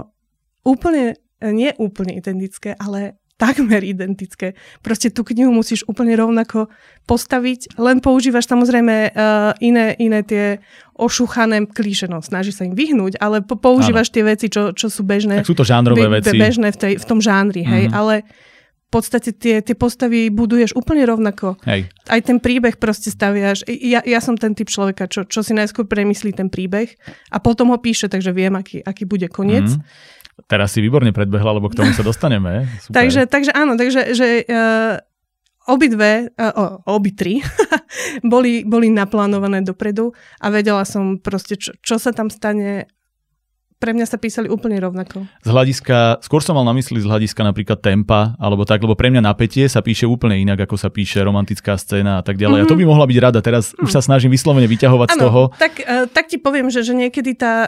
[0.65, 4.53] úplne, nie úplne identické, ale takmer identické.
[4.85, 6.69] Proste tú knihu musíš úplne rovnako
[7.09, 10.61] postaviť, len používaš samozrejme uh, iné, iné tie
[10.93, 14.15] ošúchané klíše, no snaží sa im vyhnúť, ale po, používaš ano.
[14.15, 15.41] tie veci, čo, čo sú bežné.
[15.41, 16.37] Tak sú to žánrové be, veci.
[16.37, 17.97] Bežné v, tej, v tom žánri, hej, mm-hmm.
[17.97, 18.21] ale
[18.91, 21.55] v podstate tie, tie postavy buduješ úplne rovnako.
[21.63, 21.87] Hej.
[22.11, 23.63] Aj ten príbeh proste staviaš.
[23.63, 26.91] Ja, ja som ten typ človeka, čo, čo si najskôr premyslí ten príbeh
[27.31, 29.79] a potom ho píše, takže viem, aký, aký bude koniec.
[29.79, 30.19] Mm-hmm.
[30.47, 32.65] Teraz si výborne predbehla, lebo k tomu sa dostaneme.
[32.85, 32.95] Super.
[32.95, 34.97] takže, takže áno, takže že, uh,
[35.69, 37.33] obidve, uh, obi tri
[38.31, 42.89] boli, boli naplánované dopredu a vedela som proste, čo, čo sa tam stane
[43.81, 45.25] pre mňa sa písali úplne rovnako.
[45.41, 49.09] Z hľadiska, skôr som mal na mysli z hľadiska napríklad tempa, alebo tak, lebo pre
[49.09, 52.61] mňa napätie sa píše úplne inak, ako sa píše romantická scéna a tak ďalej.
[52.61, 52.69] Mm-hmm.
[52.69, 52.91] A to by mhm.
[52.93, 53.41] mohla byť rada.
[53.41, 53.89] Teraz mm.
[53.89, 55.41] už sa snažím vyslovene vyťahovať ano, z toho.
[55.57, 57.65] Tak, uh, tak ti poviem, že, že niekedy tá,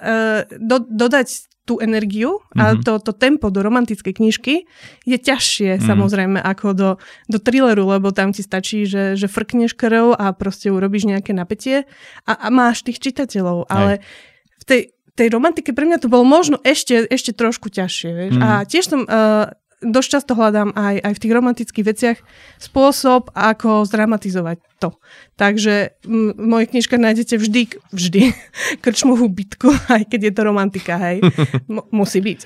[0.62, 2.84] do, dodať tú energiu a mm-hmm.
[2.84, 4.68] to, to tempo do romantickej knižky
[5.08, 5.88] je ťažšie mm-hmm.
[5.88, 6.90] samozrejme ako do,
[7.32, 11.88] do thrilleru, lebo tam ti stačí, že, že frkneš krv a proste urobíš nejaké napätie
[12.28, 13.72] a, a máš tých čitateľov.
[13.72, 13.72] Hej.
[13.72, 13.92] Ale
[14.60, 14.82] v tej,
[15.16, 18.10] tej romantike pre mňa to bolo možno ešte, ešte trošku ťažšie.
[18.12, 18.34] Vieš?
[18.36, 18.44] Mm-hmm.
[18.44, 19.48] A tiež som uh,
[19.84, 22.18] dosť často hľadám aj, aj v tých romantických veciach
[22.58, 24.90] spôsob, ako zdramatizovať to.
[25.40, 27.62] Takže v mojej knižke nájdete vždy,
[27.96, 28.22] vždy
[28.84, 31.24] krčmovú bitku, aj keď je to romantika, hej.
[31.72, 32.40] M- musí byť.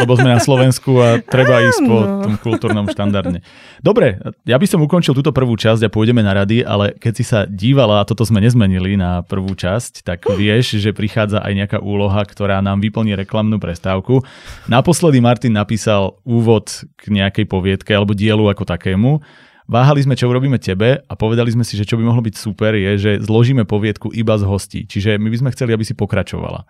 [0.00, 3.44] Lebo sme na Slovensku a treba ísť po tom kultúrnom štandarde.
[3.78, 4.18] Dobre,
[4.48, 7.46] ja by som ukončil túto prvú časť a pôjdeme na rady, ale keď si sa
[7.46, 12.26] dívala, a toto sme nezmenili na prvú časť, tak vieš, že prichádza aj nejaká úloha,
[12.26, 14.26] ktorá nám vyplní reklamnú prestávku.
[14.66, 19.22] Naposledy Martin napísal úvod k nejakej poviedke alebo dielu ako takému.
[19.64, 22.76] Váhali sme, čo urobíme tebe a povedali sme si, že čo by mohlo byť super
[22.76, 24.80] je, že zložíme poviedku iba z hostí.
[24.84, 26.68] Čiže my by sme chceli, aby si pokračovala.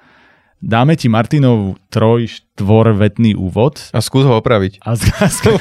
[0.62, 3.82] Dáme ti Martinov troj, štvorvetný úvod.
[3.90, 4.78] A skús ho opraviť.
[4.86, 5.58] A z, skús,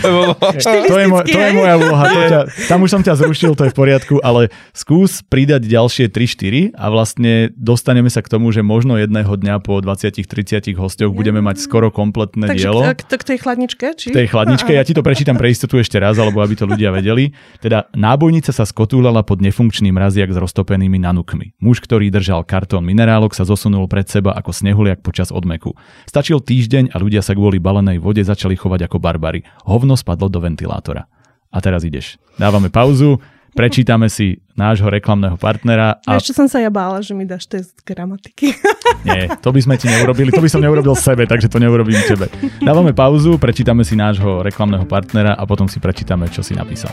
[0.89, 2.06] to, je moj, to je moja úloha.
[2.13, 6.13] To ťa, tam už som ťa zrušil, to je v poriadku, ale skús pridať ďalšie
[6.13, 11.41] 3-4 a vlastne dostaneme sa k tomu, že možno jedného dňa po 20-30 hostoch budeme
[11.41, 12.86] mať skoro kompletné Takže dielo.
[12.86, 13.86] Takže k, k tej chladničke?
[13.97, 14.08] Či?
[14.13, 14.71] K tej chladničke.
[14.77, 17.34] Ja ti to prečítam pre istotu ešte raz, alebo aby to ľudia vedeli.
[17.58, 21.58] Teda nábojnica sa skotúlala pod nefunkčným raziak s roztopenými nanukmi.
[21.58, 25.73] Muž, ktorý držal kartón minerálok, sa zosunul pred seba ako snehuliak počas odmeku.
[26.06, 29.48] Stačil týždeň deň a ľudia sa kvôli balenej vode začali chovať ako barbary.
[29.63, 31.08] Hovno spadlo do ventilátora.
[31.54, 32.19] A teraz ideš.
[32.36, 33.22] Dávame pauzu,
[33.56, 36.02] prečítame si nášho reklamného partnera.
[36.04, 36.19] A...
[36.19, 38.58] Ešte som sa ja bála, že mi dáš test gramatiky.
[39.08, 42.28] Nie, to by sme ti neurobili, to by som neurobil sebe, takže to neurobím tebe.
[42.60, 46.91] Dávame pauzu, prečítame si nášho reklamného partnera a potom si prečítame, čo si napísal.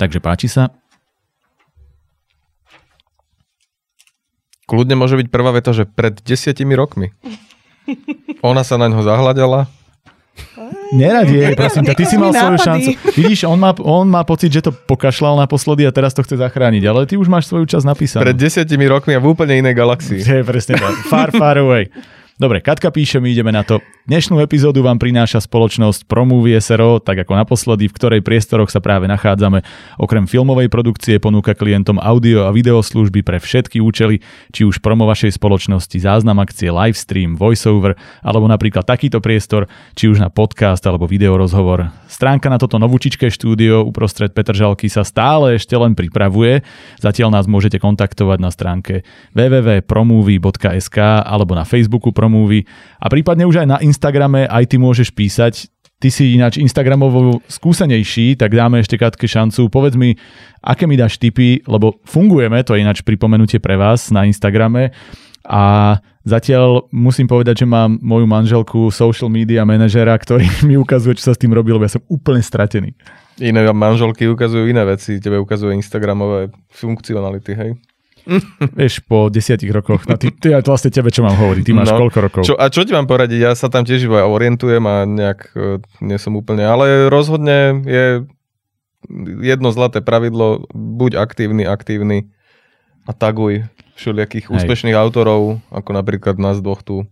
[0.00, 0.72] Takže páči sa,
[4.72, 7.12] Kľudne môže byť prvá veta, že pred desiatimi rokmi.
[8.40, 9.68] Ona sa na ňo zahľadala.
[10.96, 12.90] Neradie, prosím ťa, ty si mal svoju šancu.
[13.12, 16.84] Vidíš, on má, on má pocit, že to pokašľal naposledy a teraz to chce zachrániť,
[16.88, 18.24] ale ty už máš svoju časť napísanú.
[18.24, 20.24] Pred desiatimi rokmi a v úplne inej galaxii.
[20.24, 20.96] Je presne tak.
[21.04, 21.92] Far, far away.
[22.42, 23.78] Dobre, Katka píše, my ideme na to.
[24.02, 29.06] Dnešnú epizódu vám prináša spoločnosť Promovie SRO, tak ako naposledy, v ktorej priestoroch sa práve
[29.06, 29.62] nachádzame.
[29.94, 34.18] Okrem filmovej produkcie ponúka klientom audio a video služby pre všetky účely,
[34.50, 37.94] či už promo vašej spoločnosti, záznam akcie, livestream, voiceover,
[38.26, 41.94] alebo napríklad takýto priestor, či už na podcast alebo video rozhovor.
[42.10, 46.66] Stránka na toto novúčičké štúdio uprostred Petržalky sa stále ešte len pripravuje.
[46.98, 52.64] Zatiaľ nás môžete kontaktovať na stránke www.promovie.sk alebo na Facebooku Promovie Movie
[52.96, 55.68] a prípadne už aj na Instagrame aj ty môžeš písať.
[56.02, 59.70] Ty si ináč Instagramovo skúsenejší, tak dáme ešte Katke šancu.
[59.70, 60.18] Povedz mi,
[60.58, 64.90] aké mi dáš tipy, lebo fungujeme, to je ináč pripomenutie pre vás na Instagrame
[65.46, 71.30] a zatiaľ musím povedať, že mám moju manželku social media manažera, ktorý mi ukazuje, čo
[71.30, 72.94] sa s tým robí, lebo ja som úplne stratený.
[73.42, 77.70] Iné manželky ukazujú iné veci, tebe ukazuje Instagramové funkcionality, hej?
[78.78, 81.90] Vieš, po desiatich rokoch, no ty, ty to vlastne tebe čo mám hovoriť, ty máš
[81.90, 82.42] no, koľko rokov?
[82.46, 83.38] Čo, a čo ti mám poradiť?
[83.38, 88.06] Ja sa tam tiež orientujem a nejak e, nie som úplne, ale rozhodne je
[89.42, 92.30] jedno zlaté pravidlo, buď aktívny, aktívny
[93.02, 93.66] a taguj
[93.98, 94.54] všelijakých Hej.
[94.62, 97.06] úspešných autorov, ako napríklad nás dvoch tu.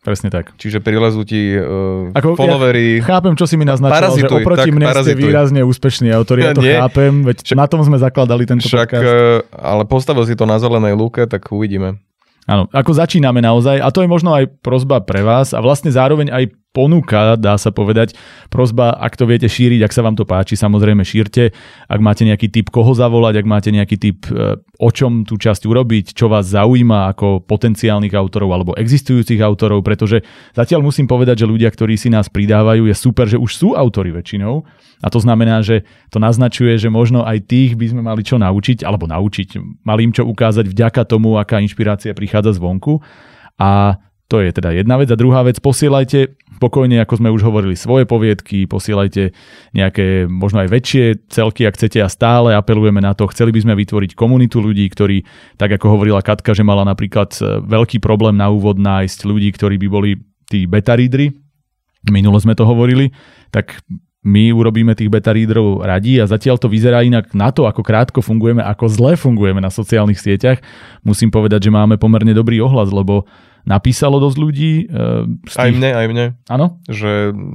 [0.00, 0.56] Presne tak.
[0.56, 3.04] Čiže prilezú ti uh, Ako, followery.
[3.04, 5.12] Ja chápem, čo si mi naznačil, parazituj, že oproti tak, mne parazituj.
[5.12, 6.80] ste výrazne úspešní autori, ja to Nie.
[6.80, 9.04] chápem, veď však, na tom sme zakladali tento však, podcast.
[9.04, 12.00] Uh, ale postavil si to na zelenej lúke, tak uvidíme.
[12.48, 16.32] Áno, ako začíname naozaj a to je možno aj prozba pre vás a vlastne zároveň
[16.32, 18.14] aj ponuka, dá sa povedať.
[18.46, 21.50] Prozba, ak to viete šíriť, ak sa vám to páči, samozrejme šírte.
[21.90, 25.66] Ak máte nejaký typ, koho zavolať, ak máte nejaký typ, e, o čom tú časť
[25.66, 30.22] urobiť, čo vás zaujíma ako potenciálnych autorov alebo existujúcich autorov, pretože
[30.54, 34.14] zatiaľ musím povedať, že ľudia, ktorí si nás pridávajú, je super, že už sú autory
[34.14, 34.62] väčšinou.
[35.02, 38.86] A to znamená, že to naznačuje, že možno aj tých by sme mali čo naučiť,
[38.86, 43.00] alebo naučiť, mali im čo ukázať vďaka tomu, aká inšpirácia prichádza zvonku.
[43.56, 43.96] A
[44.30, 45.10] to je teda jedna vec.
[45.10, 49.32] A druhá vec, posielajte pokojne, ako sme už hovorili, svoje poviedky, posielajte
[49.72, 53.24] nejaké možno aj väčšie celky, ak chcete a stále apelujeme na to.
[53.32, 55.24] Chceli by sme vytvoriť komunitu ľudí, ktorí,
[55.56, 59.80] tak ako hovorila Katka, že mala napríklad e, veľký problém na úvod nájsť ľudí, ktorí
[59.80, 60.10] by boli
[60.52, 61.32] tí beta readery,
[62.12, 63.08] minule sme to hovorili,
[63.48, 63.80] tak
[64.20, 68.20] my urobíme tých beta readerov radi a zatiaľ to vyzerá inak na to, ako krátko
[68.20, 70.60] fungujeme, ako zle fungujeme na sociálnych sieťach.
[71.00, 73.24] Musím povedať, že máme pomerne dobrý ohlas, lebo
[73.68, 74.72] napísalo dosť ľudí.
[74.88, 75.58] Uh, tých...
[75.58, 76.26] Aj mne, aj mne.
[76.48, 76.80] Áno?
[76.88, 77.12] Že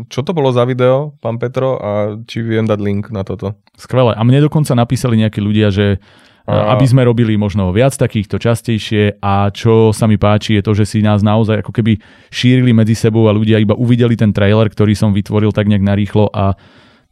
[0.10, 3.58] čo to bolo za video, pán Petro, a či viem dať link na toto.
[3.76, 4.14] Skvelé.
[4.16, 6.00] A mne dokonca napísali nejakí ľudia, že
[6.46, 6.78] a...
[6.78, 10.86] aby sme robili možno viac takýchto častejšie a čo sa mi páči je to, že
[10.86, 11.98] si nás naozaj ako keby
[12.30, 16.30] šírili medzi sebou a ľudia iba uvideli ten trailer, ktorý som vytvoril tak nejak narýchlo
[16.30, 16.54] a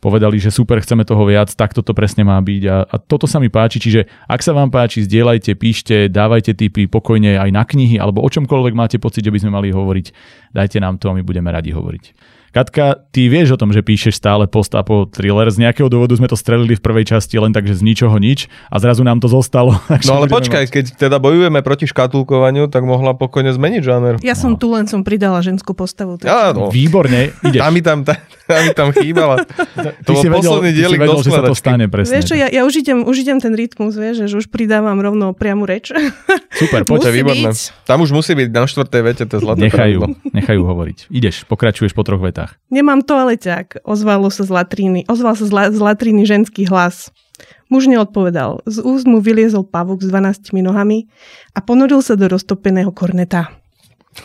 [0.03, 3.39] povedali, že super, chceme toho viac, tak toto presne má byť a, a toto sa
[3.39, 7.95] mi páči, čiže ak sa vám páči, zdieľajte, píšte, dávajte tipy pokojne aj na knihy
[7.95, 10.05] alebo o čomkoľvek máte pocit, že by sme mali hovoriť,
[10.51, 12.35] dajte nám to a my budeme radi hovoriť.
[12.53, 15.49] Katka, ty vieš o tom, že píšeš stále post-apo thriller.
[15.49, 18.45] Z nejakého dôvodu sme to strelili v prvej časti len tak, že z ničoho nič
[18.69, 19.73] a zrazu nám to zostalo.
[20.05, 20.73] No ale počkaj, mať.
[20.73, 24.13] keď teda bojujeme proti škatulkovaniu, tak mohla pokojne zmeniť žáner.
[24.19, 24.59] Ja som no.
[24.59, 26.19] tu len som pridala ženskú postavu.
[26.21, 26.69] Ja, no.
[26.69, 27.61] Výborne, ideš.
[27.63, 29.47] Tam mi tam, tam, tam, mi tam chýbala.
[30.03, 32.19] to ty bol posledný dielik vedel, že sa to stane presne.
[32.19, 35.31] Vieš čo, ja, ja už, idem, už idem ten rytmus, vieš, že už pridávam rovno
[35.31, 35.89] priamu reč.
[36.61, 37.55] Super, poďte, výborné.
[37.87, 40.97] Tam už musí byť na štvrtej vete to zlaté Nechajú, nechajú hovoriť.
[41.15, 42.59] Ideš, pokračuješ po troch vetách vetách.
[42.69, 47.11] Nemám toaleťák, ozvalo sa z latriny, ozval sa z, la, z latriny ženský hlas.
[47.71, 48.61] Muž neodpovedal.
[48.69, 51.09] Z úst mu vyliezol pavúk s 12 nohami
[51.57, 53.49] a ponoril sa do roztopeného korneta.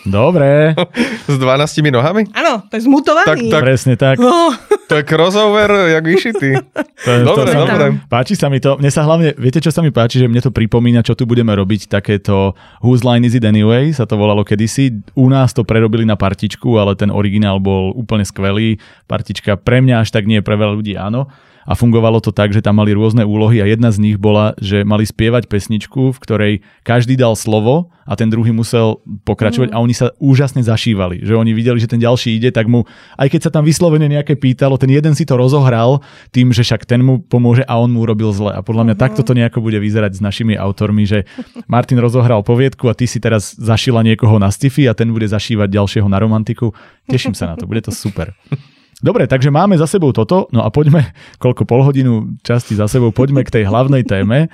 [0.05, 0.75] Dobre.
[1.33, 2.29] S 12 nohami?
[2.35, 3.27] Áno, to je zmutovaný.
[3.27, 4.17] Tak, tak, Presne tak.
[4.21, 4.53] No.
[4.89, 6.51] To je crossover, jak vyšitý.
[6.99, 7.89] To je, dobre, to, dobre.
[8.11, 8.75] Páči sa mi to.
[8.75, 11.55] Mne sa hlavne, viete čo sa mi páči, že mne to pripomína, čo tu budeme
[11.55, 14.99] robiť, takéto Whose Line Is It Anyway, sa to volalo kedysi.
[15.15, 18.83] U nás to prerobili na partičku, ale ten originál bol úplne skvelý.
[19.07, 21.31] Partička pre mňa až tak nie, pre veľa ľudí áno
[21.69, 24.89] a fungovalo to tak, že tam mali rôzne úlohy a jedna z nich bola, že
[24.89, 29.75] mali spievať pesničku, v ktorej každý dal slovo a ten druhý musel pokračovať mm.
[29.77, 32.89] a oni sa úžasne zašívali, že oni videli, že ten ďalší ide, tak mu,
[33.21, 36.01] aj keď sa tam vyslovene nejaké pýtalo, ten jeden si to rozohral
[36.33, 38.57] tým, že však ten mu pomôže a on mu urobil zle.
[38.57, 39.03] A podľa mňa mm.
[39.05, 41.29] takto to nejako bude vyzerať s našimi autormi, že
[41.69, 45.69] Martin rozohral poviedku a ty si teraz zašila niekoho na sci-fi a ten bude zašívať
[45.69, 46.73] ďalšieho na romantiku.
[47.05, 48.33] Teším sa na to, bude to super.
[48.99, 53.15] Dobre, takže máme za sebou toto, no a poďme, koľko pol hodinu časti za sebou,
[53.15, 54.51] poďme k tej hlavnej téme.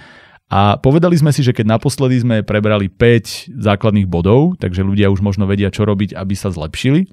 [0.52, 5.24] A povedali sme si, že keď naposledy sme prebrali 5 základných bodov, takže ľudia už
[5.24, 7.08] možno vedia, čo robiť, aby sa zlepšili.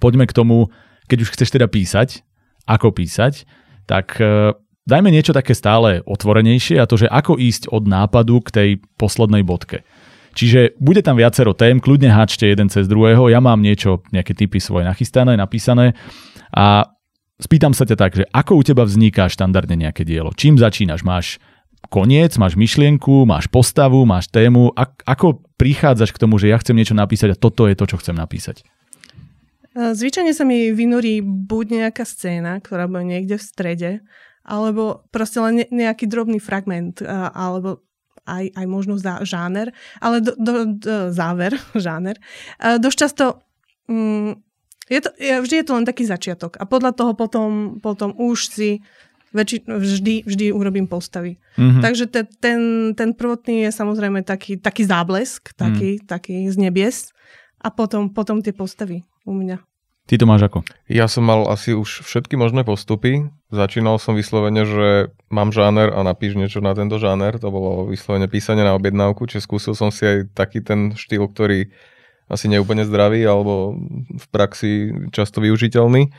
[0.00, 0.72] Poďme k tomu,
[1.12, 2.24] keď už chceš teda písať,
[2.64, 3.44] ako písať,
[3.84, 4.56] tak e,
[4.88, 9.44] dajme niečo také stále otvorenejšie a to, že ako ísť od nápadu k tej poslednej
[9.44, 9.84] bodke.
[10.36, 14.62] Čiže bude tam viacero tém, kľudne háčte jeden cez druhého, ja mám niečo, nejaké typy
[14.62, 15.98] svoje nachystané, napísané
[16.54, 16.88] a
[17.38, 20.34] spýtam sa ťa tak, že ako u teba vzniká štandardne nejaké dielo?
[20.34, 21.02] Čím začínaš?
[21.06, 21.26] Máš
[21.86, 24.74] koniec, máš myšlienku, máš postavu, máš tému.
[24.74, 27.96] A- ako prichádzaš k tomu, že ja chcem niečo napísať a toto je to, čo
[28.02, 28.66] chcem napísať?
[29.72, 33.90] E, Zvyčajne sa mi vynorí buď nejaká scéna, ktorá bude niekde v strede,
[34.42, 37.86] alebo proste len ne- nejaký drobný fragment, a- alebo
[38.28, 39.72] aj, aj možno zá, žáner,
[40.04, 42.18] ale do, do, do, záver, žáner.
[42.58, 43.24] A dosť často
[43.88, 44.47] mm,
[44.88, 48.48] je to, je, vždy je to len taký začiatok a podľa toho potom, potom už
[48.48, 48.70] si
[49.32, 51.36] väčši, vždy, vždy urobím postavy.
[51.60, 51.80] Mhm.
[51.84, 57.12] Takže te, ten, ten prvotný je samozrejme taký, taký záblesk, taký, taký z nebies
[57.60, 59.60] a potom, potom tie postavy u mňa.
[60.08, 60.64] Ty to máš ako?
[60.88, 63.28] Ja som mal asi už všetky možné postupy.
[63.52, 67.36] Začínal som vyslovene, že mám žáner a napíš niečo na tento žáner.
[67.36, 71.68] To bolo vyslovene písanie na objednávku, čiže skúsil som si aj taký ten štýl, ktorý
[72.28, 73.76] asi neúplne zdravý alebo
[74.08, 76.12] v praxi často využiteľný.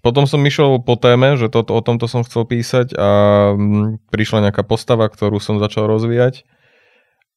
[0.00, 3.08] Potom som išiel po téme, že toto, o tomto som chcel písať a
[3.52, 6.48] mm, prišla nejaká postava, ktorú som začal rozvíjať.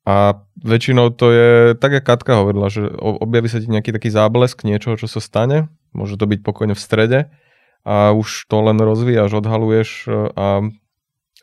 [0.03, 4.63] A väčšinou to je, tak jak Katka hovorila, že objaví sa ti nejaký taký záblesk
[4.67, 5.71] niečoho, čo sa stane.
[5.95, 7.19] Môže to byť pokojne v strede
[7.83, 10.45] a už to len rozvíjaš, odhaluješ e, a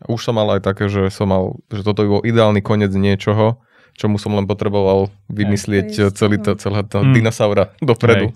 [0.08, 3.60] už som mal aj také, že som mal, že toto by bol ideálny koniec niečoho,
[3.94, 6.14] čomu som len potreboval vymyslieť Hej.
[6.14, 7.14] celý to, celého toho Mm.
[7.14, 8.30] dinosaura dopredu.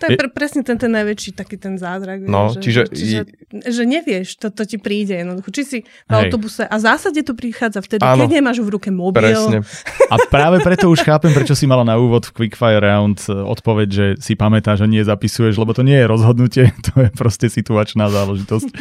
[0.00, 2.24] To je pre, presne ten, ten najväčší taký ten zázrak.
[2.24, 3.20] No, že, čiže- že,
[3.68, 5.52] že nevieš, to, to ti príde jednoducho.
[5.52, 6.32] Či si v Hej.
[6.32, 8.24] autobuse a v zásade to prichádza vtedy, Áno.
[8.24, 9.20] keď nemáš v ruke mobil.
[9.20, 9.60] Presne.
[10.08, 13.88] A práve preto už chápem, prečo si mala na úvod v Quickfire Round e, odpoveď,
[13.92, 18.08] že si pamätáš, že nie zapisuješ, lebo to nie je rozhodnutie, to je proste situačná
[18.08, 18.72] záležitosť.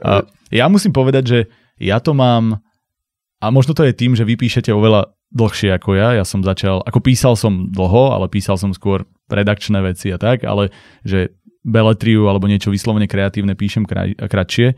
[0.00, 1.38] A ja musím povedať, že
[1.76, 2.64] ja to mám,
[3.44, 6.14] a možno to je tým, že vy píšete oveľa dlhšie ako ja.
[6.16, 10.44] Ja som začal, ako písal som dlho, ale písal som skôr redakčné veci a tak,
[10.44, 10.70] ale
[11.02, 11.32] že
[11.64, 14.76] beletriu alebo niečo vyslovene kreatívne píšem kraj, kratšie,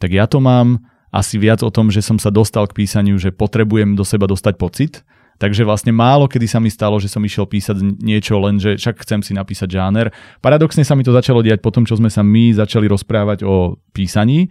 [0.00, 3.30] tak ja to mám asi viac o tom, že som sa dostal k písaniu, že
[3.30, 4.92] potrebujem do seba dostať pocit.
[5.40, 9.02] Takže vlastne málo kedy sa mi stalo, že som išiel písať niečo len, že však
[9.02, 10.14] chcem si napísať žáner.
[10.38, 13.76] Paradoxne sa mi to začalo diať po tom, čo sme sa my začali rozprávať o
[13.90, 14.48] písaní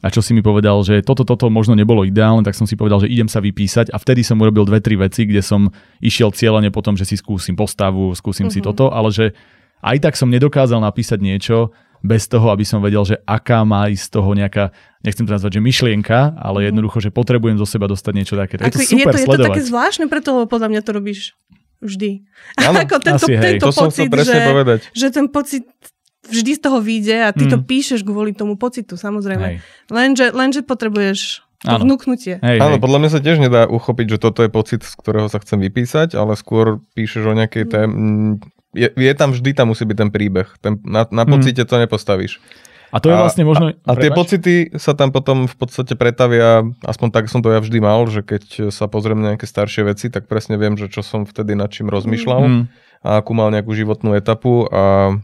[0.00, 3.04] a čo si mi povedal, že toto, toto možno nebolo ideálne, tak som si povedal,
[3.04, 5.68] že idem sa vypísať a vtedy som urobil dve, tri veci, kde som
[6.00, 8.56] išiel cieľene po tom, že si skúsim postavu, skúsim uh-huh.
[8.56, 9.36] si toto, ale že
[9.84, 14.04] aj tak som nedokázal napísať niečo bez toho, aby som vedel, že aká má ísť
[14.08, 14.72] z toho nejaká,
[15.04, 18.56] nechcem to nazvať, že myšlienka, ale jednoducho, že potrebujem zo seba dostať niečo také.
[18.56, 20.90] Je to Ako, je, super to, je to také zvláštne preto, lebo podľa mňa to
[20.96, 21.36] robíš
[21.84, 22.24] vždy.
[22.56, 23.60] Áno, Ako tento, asi hej.
[23.60, 24.78] tento To som chcel pocit, presne že, povedať.
[24.96, 25.64] že ten pocit
[26.30, 27.50] vždy z toho vyjde a ty mm.
[27.50, 27.64] to Mm.
[27.66, 29.46] píšeš kvôli tomu pocitu, samozrejme.
[29.46, 29.56] Hej.
[29.90, 31.84] Lenže, lenže potrebuješ to Áno.
[31.84, 32.40] vnúknutie.
[32.40, 32.82] Hej, Áno, hej.
[32.82, 36.16] podľa mňa sa tiež nedá uchopiť, že toto je pocit, z ktorého sa chcem vypísať,
[36.16, 37.70] ale skôr píšeš o nejakej Mm.
[37.70, 37.90] tém...
[38.70, 40.46] Je, je tam vždy, tam musí byť ten príbeh.
[40.62, 41.30] Ten, na, na Mm.
[41.36, 42.38] pocite to nepostavíš.
[42.90, 43.70] A to je vlastne možno...
[43.86, 47.62] A, a tie pocity sa tam potom v podstate pretavia, aspoň tak som to ja
[47.62, 51.06] vždy mal, že keď sa pozriem na nejaké staršie veci, tak presne viem, že čo
[51.06, 52.62] som vtedy nad čím rozmýšľal Mm,
[53.00, 55.14] a akú mal nejakú životnú etapu a,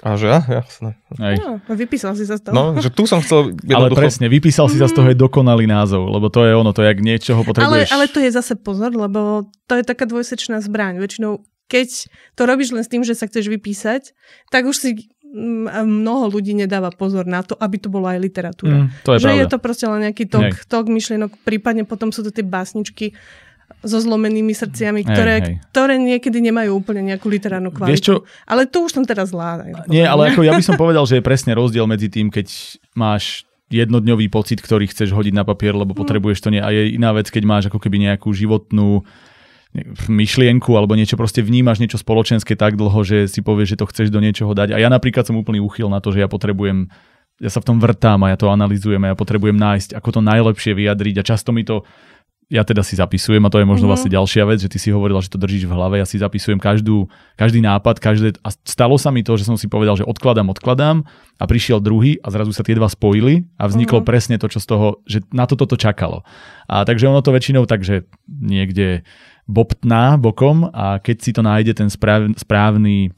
[0.00, 0.96] a že ja, jasné.
[1.20, 1.36] hej.
[1.44, 2.54] No, vypísal si sa z toho.
[2.56, 6.08] No, že tu som chcel Ale presne, vypísal si sa z toho je dokonalý názov,
[6.08, 7.88] lebo to je ono, to je, jak niečoho ale, potrebuješ.
[7.92, 11.04] ale to je zase pozor, lebo to je taká dvojsečná zbraň.
[11.04, 14.16] Väčšinou, keď to robíš len s tým, že sa chceš vypísať,
[14.48, 18.88] tak už si mm, mnoho ľudí nedáva pozor na to, aby to bola aj literatúra.
[18.88, 19.40] Mm, to je že pravda.
[19.44, 23.12] je to proste len nejaký tok, tok myšlienok, prípadne potom sú to tie básničky
[23.80, 25.54] so zlomenými srdciami, ktoré, hej.
[25.72, 27.92] ktoré niekedy nemajú úplne nejakú literárnu kvalitu.
[27.96, 28.14] Vieš čo,
[28.44, 29.64] Ale to už som teraz zlá.
[29.64, 32.46] aj Nie, ale ako ja by som povedal, že je presne rozdiel medzi tým, keď
[32.92, 36.60] máš jednodňový pocit, ktorý chceš hodiť na papier, lebo potrebuješ to nie.
[36.60, 39.06] A je iná vec, keď máš ako keby nejakú životnú
[40.10, 44.08] myšlienku alebo niečo, proste vnímaš niečo spoločenské tak dlho, že si povieš, že to chceš
[44.10, 44.74] do niečoho dať.
[44.74, 46.90] A ja napríklad som úplný úchyl na to, že ja potrebujem
[47.40, 50.20] ja sa v tom vrtám a ja to analizujem a ja potrebujem nájsť, ako to
[50.20, 51.88] najlepšie vyjadriť a často mi to
[52.50, 53.90] ja teda si zapisujem a to je možno Mhm.
[53.94, 56.58] vlastne ďalšia vec, že ty si hovorila, že to držíš v hlave, ja si zapisujem
[56.58, 57.06] každú,
[57.38, 61.06] každý nápad, každé, a stalo sa mi to, že som si povedal, že odkladám, odkladám
[61.38, 64.06] a prišiel druhý a zrazu sa tie dva spojili a vzniklo Mhm.
[64.06, 66.26] presne to, čo z toho, že na toto to čakalo.
[66.66, 69.06] A takže ono to väčšinou tak, že niekde
[69.46, 73.14] bobtná bokom a keď si to nájde ten správ, správny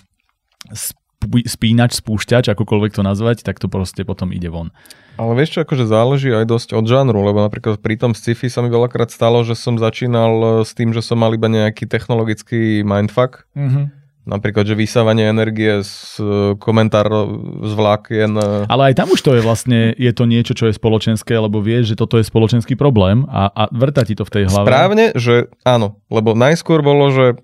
[1.47, 4.75] spínač, spúšťač, akokoľvek to nazvať, tak to proste potom ide von.
[5.21, 8.65] Ale vieš čo, akože záleží aj dosť od žánru, lebo napríklad pri tom sci-fi sa
[8.65, 12.81] mi veľakrát stalo, že som začínal e, s tým, že som mal iba nejaký technologický
[12.83, 14.03] mindfuck, Mm-hmm.
[14.23, 17.11] Napríklad, že vysávanie energie z e, komentár
[17.59, 18.31] z vlákien.
[18.71, 21.95] Ale aj tam už to je vlastne, je to niečo, čo je spoločenské, lebo vieš,
[21.95, 24.71] že toto je spoločenský problém a, a vrta ti to v tej hlave.
[24.71, 27.35] Správne, že áno, lebo najskôr bolo, že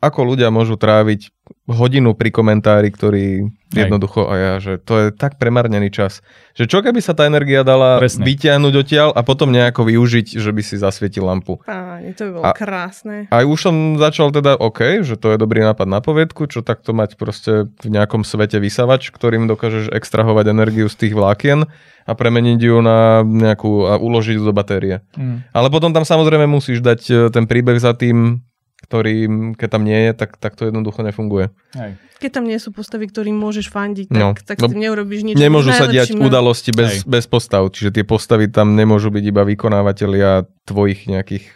[0.00, 1.28] ako ľudia môžu tráviť
[1.68, 3.86] hodinu pri komentári, ktorý Hej.
[3.86, 6.24] jednoducho a ja, že to je tak premarnený čas.
[6.56, 8.24] Že čo keby sa tá energia dala Presne.
[8.26, 11.60] vyťahnuť odtiaľ a potom nejako využiť, že by si zasvietil lampu.
[11.62, 13.28] Páni, to by bolo A- krásne.
[13.30, 16.96] A už som začal teda, OK, že to je dobrý nápad na poviedku, čo takto
[16.96, 21.68] mať proste v nejakom svete vysavač, ktorým dokážeš extrahovať energiu z tých vlákien
[22.08, 25.04] a premeniť ju na nejakú, a uložiť ju do batérie.
[25.14, 25.46] Mm.
[25.54, 28.42] Ale potom tam samozrejme musíš dať e, ten príbeh za tým,
[28.90, 29.14] ktorý,
[29.54, 31.54] keď tam nie je, tak, tak to jednoducho nefunguje.
[31.78, 31.94] Hej.
[32.18, 35.38] Keď tam nie sú postavy, ktorým môžeš fandiť, tak, No, tak s tým neurobíš nič.
[35.38, 37.06] Nemôžu sa diať Najlepším- udalosti bez, Hej.
[37.06, 41.46] bez postav, čiže tie postavy tam nemôžu byť iba vykonávateľia tvojich nejakých...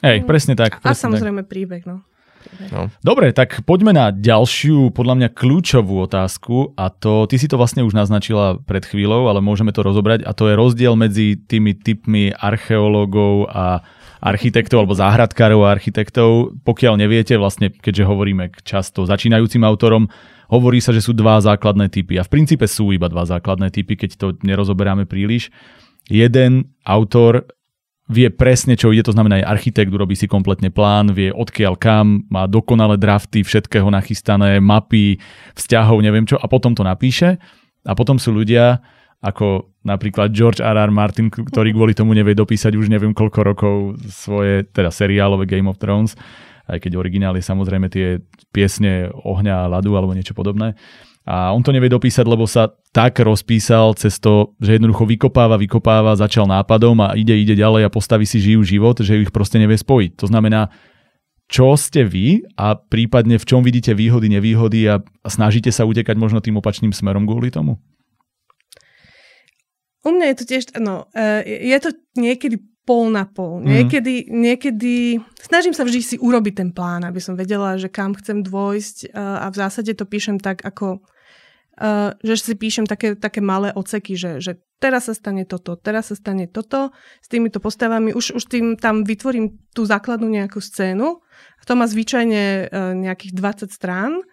[0.00, 0.80] Hej, presne tak.
[0.80, 1.04] A Presne tak.
[1.12, 2.00] samozrejme príbeh, no.
[2.74, 2.90] No.
[3.06, 7.86] Dobre, tak poďme na ďalšiu, podľa mňa kľúčovú otázku a to, ty si to vlastne
[7.86, 12.34] už naznačila pred chvíľou, ale môžeme to rozobrať a to je rozdiel medzi tými typmi
[12.34, 13.86] archeológov a
[14.22, 16.54] architektov alebo záhradkárov a architektov.
[16.62, 20.06] Pokiaľ neviete, vlastne keďže hovoríme často začínajúcim autorom,
[20.46, 23.98] hovorí sa, že sú dva základné typy a v princípe sú iba dva základné typy,
[23.98, 25.50] keď to nerozoberáme príliš.
[26.06, 27.50] Jeden autor
[28.10, 32.28] vie presne, čo ide, to znamená aj architekt, urobí si kompletne plán, vie odkiaľ kam,
[32.28, 35.16] má dokonalé drafty, všetkého nachystané, mapy,
[35.56, 37.40] vzťahov, neviem čo, a potom to napíše.
[37.82, 38.84] A potom sú ľudia,
[39.22, 40.74] ako napríklad George R.
[40.74, 40.90] R.
[40.90, 43.74] Martin, ktorý kvôli tomu nevie dopísať už neviem koľko rokov
[44.10, 46.18] svoje, teda seriálové Game of Thrones,
[46.66, 48.18] aj keď originál je samozrejme tie
[48.50, 50.74] piesne ohňa a ľadu alebo niečo podobné.
[51.22, 56.18] A on to nevie dopísať, lebo sa tak rozpísal cez to, že jednoducho vykopáva, vykopáva,
[56.18, 59.78] začal nápadom a ide, ide ďalej a postaví si žijú život, že ich proste nevie
[59.78, 60.18] spojiť.
[60.18, 60.74] To znamená,
[61.46, 66.42] čo ste vy a prípadne v čom vidíte výhody, nevýhody a snažíte sa utekať možno
[66.42, 67.78] tým opačným smerom kvôli tomu?
[70.02, 73.62] U mňa je to tiež, no, eh, je to niekedy pol na pol.
[73.62, 73.66] Mhm.
[73.70, 78.42] Niekedy, niekedy, snažím sa vždy si urobiť ten plán, aby som vedela, že kam chcem
[78.42, 80.98] dôjsť eh, a v zásade to píšem tak, ako
[81.78, 86.10] eh, že si píšem také, také malé oceky, že, že teraz sa stane toto, teraz
[86.10, 86.90] sa stane toto,
[87.22, 91.22] s týmito postavami, už, už tým tam vytvorím tú základnú nejakú scénu.
[91.62, 94.26] To má zvyčajne nejakých 20 strán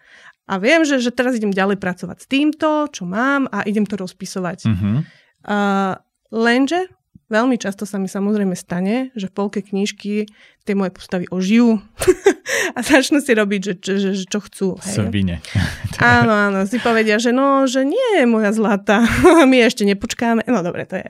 [0.50, 3.94] a viem, že, že teraz idem ďalej pracovať s týmto, čo mám a idem to
[3.94, 4.66] rozpisovať.
[4.66, 5.06] Mhm.
[5.44, 5.96] Uh,
[6.28, 6.90] lenže
[7.30, 10.26] veľmi často sa mi samozrejme stane, že v polke knižky
[10.66, 11.78] tie moje postavy ožijú
[12.76, 14.68] a začnú si robiť, že, že, že, čo chcú.
[14.82, 15.06] Hej.
[15.06, 15.36] Svine.
[16.00, 19.04] Áno, áno, si povedia, že no, že nie, moja zlata,
[19.50, 20.48] my ešte nepočkáme.
[20.48, 21.04] No dobre, to je,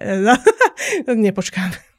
[1.07, 1.89] nepočkáme.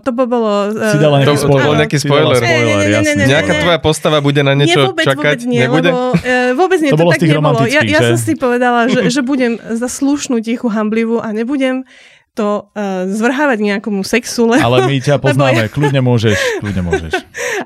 [0.00, 0.72] To by bolo...
[0.72, 1.66] Si dala nejaký To- to spoiler.
[1.68, 2.36] bol nejaký spoiler.
[2.40, 3.12] spoiler, Nie, nie, nie, jasne.
[3.12, 5.20] nie, nie, Nejaká tvoja postava bude na niečo nie, vôbec, čakať?
[5.20, 5.90] vôbec nie, Nebude?
[5.92, 7.60] lebo e, vôbec nie, To to, tak nebolo.
[7.68, 11.84] Ja, ja som si povedala, že, že budem za slušnú, tichú, hamblivú a nebudem
[12.32, 17.12] to uh, zvrhávať nejakomu sexu, lebo, Ale my ťa poznáme, kľudne môžeš, kľudne môžeš.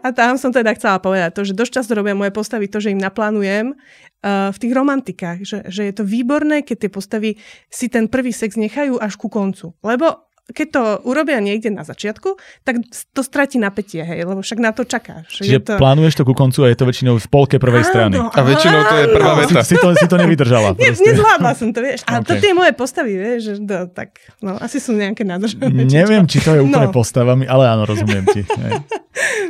[0.03, 2.91] A tam som teda chcela povedať to, že dosť často robia moje postavy to, že
[2.91, 7.31] im naplánujem uh, v tých romantikách, že, že je to výborné, keď tie postavy
[7.71, 9.71] si ten prvý sex nechajú až ku koncu.
[9.87, 14.71] Lebo keď to urobia niekde na začiatku, tak to stratí napätie, hej, lebo však na
[14.71, 15.27] to čakáš.
[15.33, 15.73] Čiže je to...
[15.75, 18.15] plánuješ to ku koncu a je to väčšinou v polke prvej strany.
[18.15, 19.41] A väčšinou to je prvá áno.
[19.43, 19.61] veta.
[19.61, 20.79] Si, si, to, si to nevydržala.
[20.79, 22.07] Ne, nezvládla som to, vieš.
[22.07, 22.27] A Ok.
[22.27, 25.67] to tie moje postavy, vieš, že no, tak, no, asi sú nejaké nádržané.
[25.83, 26.95] Neviem, či to je úplne No.
[26.95, 28.47] postavami, ale áno, rozumiem ti.
[28.47, 28.73] Hej.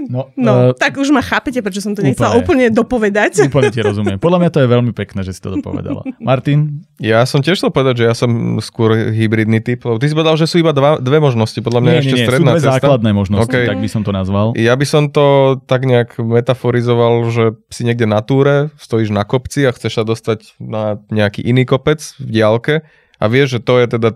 [0.06, 2.70] No, No, eh, tak už ma chápete, prečo som to nechcela úplne.
[2.70, 3.42] úplne dopovedať.
[3.50, 4.16] Úplne ti rozumiem.
[4.16, 6.06] Podľa mňa to je veľmi pekné, že si to dopovedala.
[6.20, 6.86] Martin?
[6.96, 8.30] Ja som tiež chcel povedať, že ja som
[8.60, 9.82] skôr hybridný typ.
[9.82, 11.58] lebo Ty si povedal, že sú iba dva, dve možnosti.
[11.58, 12.74] Podľa mňa Nie, ešte nie, nie, sú stredná dve cesta.
[12.78, 13.56] základné možnosti, OK.
[13.66, 14.46] tak by som to nazval.
[14.54, 15.26] Ja by som to
[15.66, 20.54] tak nejak metaforizoval, že si niekde na túre, stojíš na kopci a chceš sa dostať
[20.62, 22.74] na nejaký iný kopec v diálke
[23.18, 24.08] a vieš, že to je teda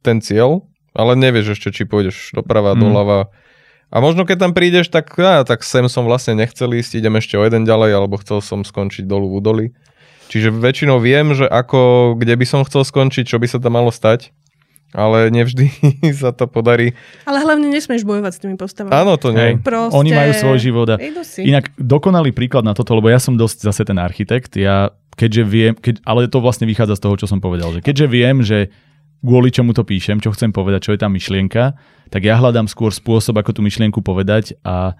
[0.00, 0.62] ten cieľ,
[0.94, 2.80] ale nevieš ešte, či pôjdeš doprava, Mm.
[2.86, 3.18] doľava.
[3.88, 7.38] A možno keď tam prídeš, tak, á, tak sem som vlastne nechcel ísť, idem ešte
[7.38, 9.66] o jeden ďalej, alebo chcel som skončiť dolu v údoli.
[10.24, 13.92] Čiže väčšinou viem, že ako, kde by som chcel skončiť, čo by sa tam malo
[13.94, 14.32] stať,
[14.94, 15.66] ale nevždy
[16.22, 16.94] sa to podarí.
[17.26, 18.94] Ale hlavne nesmieš bojovať s tými postavami.
[18.94, 19.58] Áno, to nie.
[19.58, 19.66] Hej.
[19.66, 19.98] Proste...
[19.98, 20.96] Oni majú svoj život a.
[21.42, 25.72] Inak dokonalý príklad na toto, lebo ja som dosť zase ten architekt, ja keďže viem,
[25.74, 28.70] keď, ale to vlastne vychádza z toho, čo som povedal, že keďže viem, že
[29.24, 31.78] kvôli čomu to píšem, čo chcem povedať, čo je tá myšlienka,
[32.12, 34.98] tak ja hľadám skôr spôsob, ako tú myšlienku povedať a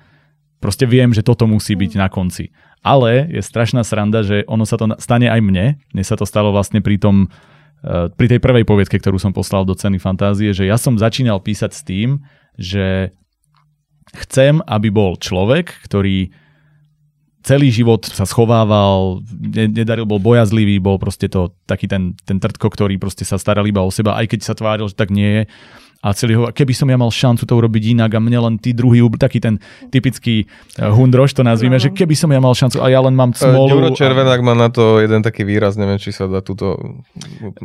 [0.62, 2.48] proste viem, že toto musí byť na konci.
[2.80, 5.76] Ale je strašná sranda, že ono sa to stane aj mne.
[5.92, 7.28] Mne sa to stalo vlastne pri tom,
[8.16, 11.70] pri tej prvej poviedke, ktorú som poslal do ceny fantázie, že ja som začínal písať
[11.76, 12.24] s tým,
[12.56, 13.12] že
[14.24, 16.32] chcem, aby bol človek, ktorý
[17.44, 22.72] celý život sa schovával, ne, nedaril, bol bojazlivý, bol proste to taký ten, ten trtko,
[22.72, 25.42] ktorý proste sa staral iba o seba, aj keď sa tváril, že tak nie je
[26.04, 28.76] a celý hovorí, keby som ja mal šancu to urobiť inak a mne len tí
[28.76, 29.56] druhý, taký ten
[29.88, 30.44] typický
[30.76, 31.82] uh, hundroš to nazvime, no.
[31.82, 33.72] že keby som ja mal šancu a ja len mám smolu.
[33.72, 34.44] Ďuro Červenák a...
[34.44, 36.76] má na to jeden taký výraz, neviem, či sa dá túto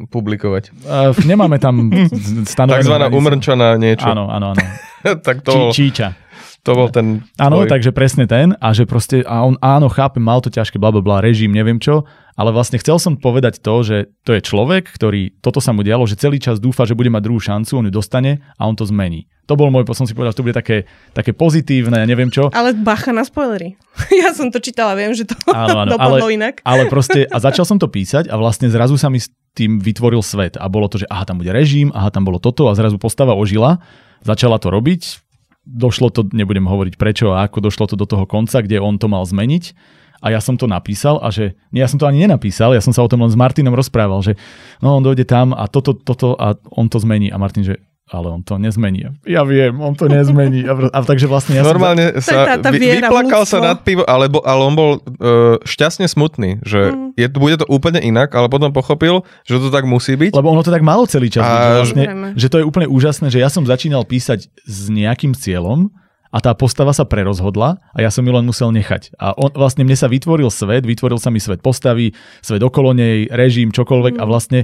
[0.08, 0.72] publikovať.
[0.88, 1.92] Uh, nemáme tam
[2.56, 2.80] stanovené.
[2.80, 4.08] Takzvaná umrčaná niečo.
[4.08, 4.64] Áno, áno, áno.
[5.28, 5.76] tak to...
[5.76, 6.29] Čí, číča.
[6.68, 7.24] To bol ten...
[7.40, 10.92] Áno, takže presne ten a že proste, a on áno, chápem, mal to ťažké, bla,
[10.92, 12.04] bla, bla, režim, neviem čo,
[12.36, 16.04] ale vlastne chcel som povedať to, že to je človek, ktorý, toto sa mu dialo,
[16.04, 18.84] že celý čas dúfa, že bude mať druhú šancu, on ju dostane a on to
[18.84, 19.28] zmení.
[19.48, 20.86] To bol môj, som si povedal, že to bude také,
[21.16, 22.52] také pozitívne, ja neviem čo.
[22.54, 23.80] Ale bacha na spoilery.
[24.20, 26.60] Ja som to čítala, viem, že to áno, áno, dopadlo ale, inak.
[26.68, 30.22] Ale proste, a začal som to písať a vlastne zrazu sa mi s tým vytvoril
[30.22, 33.02] svet a bolo to, že aha, tam bude režim, aha, tam bolo toto a zrazu
[33.02, 33.82] postava ožila,
[34.22, 35.29] začala to robiť,
[35.66, 39.08] došlo to, nebudem hovoriť prečo a ako došlo to do toho konca, kde on to
[39.12, 39.76] mal zmeniť.
[40.20, 42.92] A ja som to napísal a že, nie, ja som to ani nenapísal, ja som
[42.92, 44.36] sa o tom len s Martinom rozprával, že
[44.84, 47.32] no on dojde tam a toto, toto a on to zmení.
[47.32, 47.80] A Martin, že
[48.10, 49.06] ale on to nezmení.
[49.30, 50.66] Ja viem, on to nezmení.
[50.66, 52.34] A, a takže vlastne ja Normálne som...
[52.34, 56.58] sa tá, tá vy, vyplakal sa nad pivo, ale, ale on bol uh, šťastne smutný,
[56.66, 57.14] že mm.
[57.14, 60.34] je, bude to úplne inak, ale potom pochopil, že to tak musí byť.
[60.34, 61.46] Lebo ono to tak malo celý čas.
[61.46, 61.50] A...
[61.50, 65.38] Byť, že, vlastne, že to je úplne úžasné, že ja som začínal písať s nejakým
[65.38, 65.94] cieľom
[66.30, 69.18] a tá postava sa prerozhodla a ja som ju len musel nechať.
[69.18, 72.14] A on, vlastne mne sa vytvoril svet, vytvoril sa mi svet postavy,
[72.46, 74.22] svet okolo nej, režim, čokoľvek mm.
[74.22, 74.60] a vlastne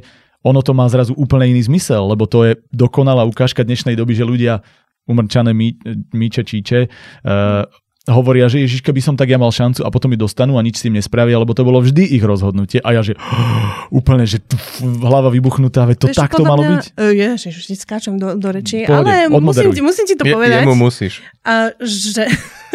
[0.46, 4.30] ono to má zrazu úplne iný zmysel, lebo to je dokonalá ukážka dnešnej doby, že
[4.30, 4.62] ľudia
[5.10, 5.82] umrčané mí,
[6.14, 7.66] míče, číče, uh,
[8.06, 10.78] hovoria, že Ježiš, keby som tak ja mal šancu a potom mi dostanú a nič
[10.78, 12.78] s tým nespravia, lebo to bolo vždy ich rozhodnutie.
[12.86, 13.18] A ja, že
[14.00, 16.86] úplne, že tf, hlava vybuchnutá, veď to takto malo mňa, byť.
[16.94, 20.34] Uh, ježiš, už skáčem do, do reči, Pôjde, ale musím ti, musím ti to je,
[20.38, 20.62] povedať.
[20.62, 21.26] Jemu musíš.
[21.42, 22.30] A, že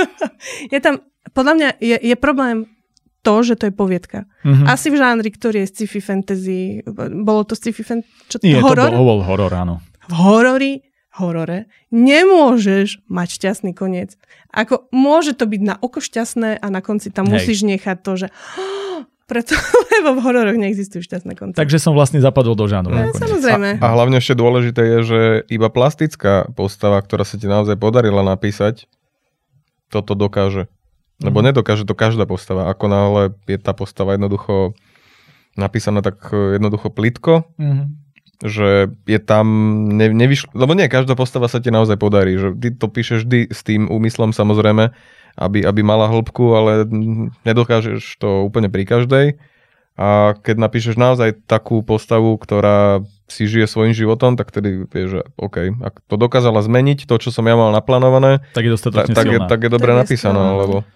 [0.75, 0.99] je tam,
[1.31, 2.67] podľa mňa je, je problém
[3.21, 4.25] to, že to je poviedka.
[4.43, 4.67] Mm-hmm.
[4.67, 6.81] Asi v žánri, ktorý je sci-fi fantasy.
[7.25, 8.09] Bolo to sci-fi fantasy?
[8.33, 8.91] Čo, Nie, horor?
[8.91, 9.85] to bol, bol horor, áno.
[10.09, 10.73] V horori,
[11.21, 14.17] horore nemôžeš mať šťastný koniec.
[14.51, 17.33] Ako môže to byť na oko šťastné a na konci tam Hej.
[17.39, 18.27] musíš nechať to, že
[19.31, 19.55] preto,
[20.01, 21.57] lebo v hororoch neexistujú šťastné konce.
[21.61, 22.91] Takže som vlastne zapadol do žánru.
[22.91, 23.79] No, samozrejme.
[23.79, 25.21] A, a hlavne ešte dôležité je, že
[25.53, 28.89] iba plastická postava, ktorá sa ti naozaj podarila napísať,
[29.91, 30.71] toto dokáže.
[31.21, 31.53] Lebo mm.
[31.53, 32.73] nedokáže to každá postava.
[32.73, 34.73] Ako náhle je tá postava jednoducho
[35.59, 37.85] napísaná tak e, jednoducho plitko, mm.
[38.47, 39.47] že je tam,
[39.93, 43.41] ne, nevyšlo, lebo nie, každá postava sa ti naozaj podarí, že ty to píšeš vždy
[43.53, 44.95] s tým úmyslom samozrejme,
[45.37, 46.89] aby, aby mala hĺbku, ale
[47.45, 49.27] nedokážeš to úplne pri každej.
[50.01, 55.21] A keď napíšeš naozaj takú postavu, ktorá si žije svojim životom, tak tedy vieš, že
[55.37, 59.29] OK, ak to dokázala zmeniť, to, čo som ja mal naplánované, tak je dostatočne tak,
[59.29, 60.89] tak, je, tak je dobre napísané, lebo...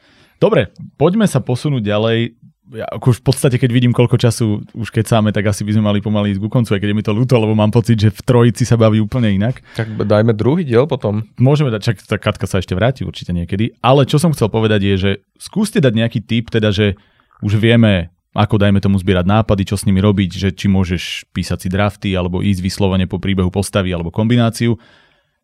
[0.44, 0.68] Dobre,
[1.00, 2.36] poďme sa posunúť ďalej.
[2.76, 5.72] Ja, ako už v podstate, keď vidím, koľko času už keď sáme, tak asi by
[5.72, 7.96] sme mali pomaly ísť ku koncu, aj keď je mi to ľúto, lebo mám pocit,
[7.96, 9.64] že v trojici sa baví úplne inak.
[9.72, 11.24] Tak dajme druhý diel potom.
[11.40, 13.72] Môžeme dať, čak tá Katka sa ešte vráti určite niekedy.
[13.80, 17.00] Ale čo som chcel povedať je, že skúste dať nejaký tip, teda, že
[17.40, 21.58] už vieme, ako dajme tomu zbierať nápady, čo s nimi robiť, že či môžeš písať
[21.64, 24.76] si drafty, alebo ísť vyslovene po príbehu postavy, alebo kombináciu.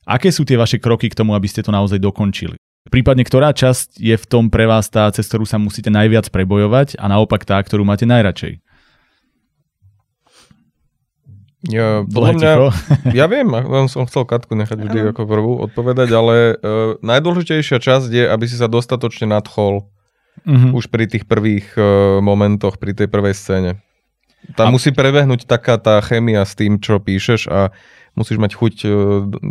[0.05, 2.61] Aké sú tie vaše kroky k tomu, aby ste to naozaj dokončili?
[2.89, 6.97] Prípadne, ktorá časť je v tom pre vás tá, cez ktorú sa musíte najviac prebojovať
[6.97, 8.57] a naopak tá, ktorú máte najradšej?
[11.69, 12.51] Ja, podľa mňa,
[13.21, 18.09] ja viem, ja som chcel Katku nechať vždy ako prvú odpovedať, ale uh, najdôležitejšia časť
[18.09, 20.73] je, aby si sa dostatočne nadchol uh-huh.
[20.73, 21.85] už pri tých prvých uh,
[22.25, 23.71] momentoch, pri tej prvej scéne.
[24.57, 24.75] Tam a...
[24.75, 27.77] musí prebehnúť taká tá chemia s tým, čo píšeš a
[28.17, 28.93] musíš mať chuť uh,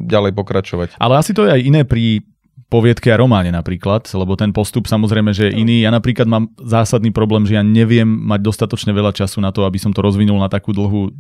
[0.10, 0.98] ďalej pokračovať.
[0.98, 2.26] Ale asi to je aj iné pri
[2.70, 5.82] poviedke a románe napríklad, lebo ten postup samozrejme, že je iný.
[5.82, 9.82] Ja napríklad mám zásadný problém, že ja neviem mať dostatočne veľa času na to, aby
[9.82, 11.12] som to rozvinul na takú dlhú e,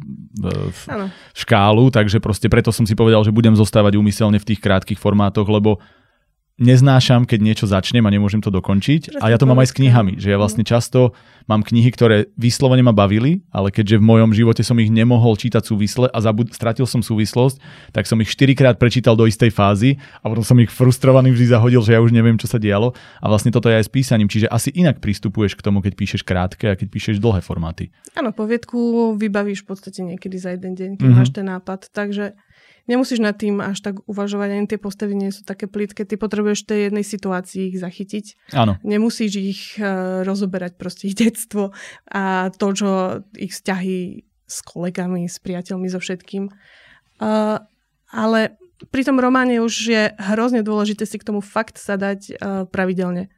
[1.33, 5.49] škálu, takže proste preto som si povedal, že budem zostávať úmyselne v tých krátkých formátoch,
[5.49, 5.81] lebo
[6.59, 9.17] neznášam, keď niečo začnem a nemôžem to dokončiť.
[9.23, 11.15] A ja to mám aj s knihami, že ja vlastne často
[11.49, 15.65] mám knihy, ktoré vyslovene ma bavili, ale keďže v mojom živote som ich nemohol čítať
[15.65, 17.57] súvisle a zabud- stratil som súvislosť,
[17.89, 21.81] tak som ich štyrikrát prečítal do istej fázy a potom som ich frustrovaný vždy zahodil,
[21.81, 22.93] že ja už neviem, čo sa dialo.
[23.17, 26.21] A vlastne toto je aj s písaním, čiže asi inak pristupuješ k tomu, keď píšeš
[26.21, 27.89] krátke a keď píšeš dlhé formáty.
[28.13, 31.17] Áno, poviedku vybavíš v podstate niekedy za jeden deň, keď mm-hmm.
[31.17, 32.37] máš ten nápad, takže
[32.89, 36.65] nemusíš nad tým až tak uvažovať, ani tie postavy nie sú také plítke, ty potrebuješ
[36.65, 38.25] v tej jednej situácii ich zachytiť.
[38.57, 38.81] Áno.
[38.81, 41.69] Nemusíš ich uh, rozoberať proste ich detstvo
[42.09, 42.89] a to, čo
[43.37, 46.49] ich vzťahy s kolegami, s priateľmi, so všetkým.
[47.21, 47.61] Uh,
[48.09, 48.57] ale
[48.89, 53.29] pri tom románe už je hrozne dôležité si k tomu fakt sadať uh, pravidelne.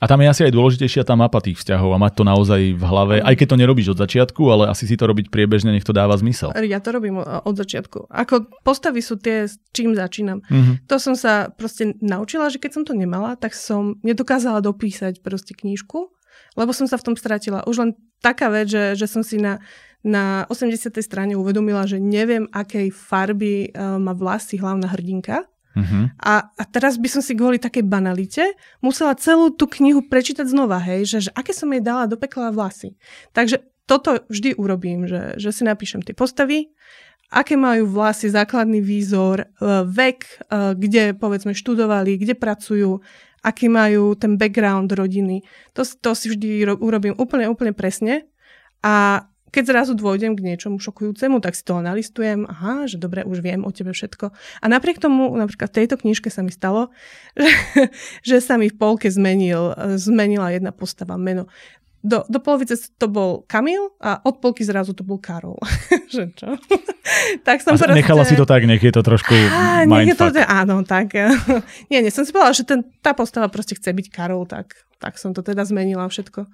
[0.00, 2.84] A tam je asi aj dôležitejšia tá mapa tých vzťahov a mať to naozaj v
[2.88, 5.92] hlave, aj keď to nerobíš od začiatku, ale asi si to robiť priebežne, nech to
[5.92, 6.56] dáva zmysel.
[6.56, 8.08] Ja to robím od začiatku.
[8.08, 10.40] Ako postavy sú tie, s čím začínam.
[10.48, 10.88] Mhm.
[10.88, 15.52] To som sa proste naučila, že keď som to nemala, tak som nedokázala dopísať proste
[15.52, 16.08] knížku,
[16.56, 17.66] lebo som sa v tom stratila.
[17.68, 17.90] Už len
[18.24, 19.60] taká vec, že, že som si na,
[20.00, 20.92] na 80.
[21.04, 25.49] strane uvedomila, že neviem, akej farby uh, má vlasy hlavná hrdinka.
[25.70, 26.18] Mhm.
[26.18, 28.42] A, a teraz by som si kvôli takej banalite
[28.82, 32.50] musela celú tú knihu prečítať znova, hej, že, že aké som jej dala do pekla
[32.50, 32.98] vlasy.
[33.30, 36.70] Takže toto vždy urobím, že, že si napíšem tie postavy,
[37.30, 39.46] aké majú vlasy, základný výzor, e,
[39.86, 40.34] vek, e,
[40.74, 42.98] kde povedzme študovali, kde pracujú,
[43.46, 45.46] aký majú ten background rodiny.
[45.78, 48.26] To, to si vždy ro- urobím úplne, úplne presne.
[48.82, 53.42] A keď zrazu dôjdem k niečomu šokujúcemu, tak si to nalistujem, aha, že dobre, už
[53.42, 54.30] viem o tebe všetko.
[54.62, 56.94] A napriek tomu, napríklad v tejto knižke sa mi stalo,
[57.40, 57.50] že,
[58.22, 61.50] že sa mi v polke zmenil, zmenila jedna postava, meno.
[62.00, 65.60] Do, do polovice to bol Kamil a od polky zrazu to bol Karol.
[66.14, 66.56] že čo?
[67.46, 67.92] tak som A proste...
[67.92, 69.36] nechala si to tak, nech je to trošku
[69.84, 71.12] nech je to, áno, tak.
[71.92, 75.20] nie, nie, som si povedala, že ten, tá postava proste chce byť Karol, tak, tak
[75.20, 76.48] som to teda zmenila všetko.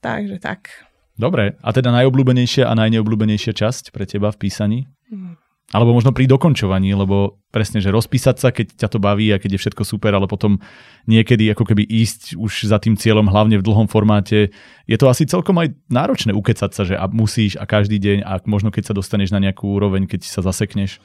[0.00, 0.91] Takže tak.
[1.22, 4.78] Dobre, a teda najobľúbenejšia a najneobľúbenejšia časť pre teba v písaní?
[5.06, 5.38] Mm.
[5.70, 9.56] Alebo možno pri dokončovaní, lebo presne, že rozpísať sa, keď ťa to baví a keď
[9.56, 10.58] je všetko super, ale potom
[11.06, 14.50] niekedy ako keby ísť už za tým cieľom, hlavne v dlhom formáte,
[14.84, 18.42] je to asi celkom aj náročné ukecať sa, že a musíš a každý deň a
[18.44, 20.98] možno keď sa dostaneš na nejakú úroveň, keď sa zasekneš.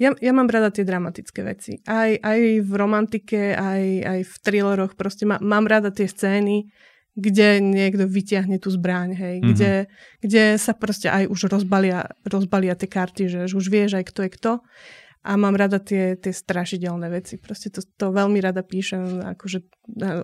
[0.00, 1.78] Ja, ja mám rada tie dramatické veci.
[1.86, 4.98] Aj, aj v romantike, aj, aj v thrilleroch.
[4.98, 6.72] Proste má, mám rada tie scény,
[7.12, 9.48] kde niekto vyťahne tú zbraň, hej, Mhm.
[9.52, 9.72] kde,
[10.24, 14.30] kde sa proste aj už rozbalia, rozbalia tie karty, že už vieš aj kto je
[14.32, 14.52] kto.
[15.22, 17.38] A mám rada tie, tie strašidelné veci.
[17.38, 19.66] Proste to, to veľmi rada píšem, akože e,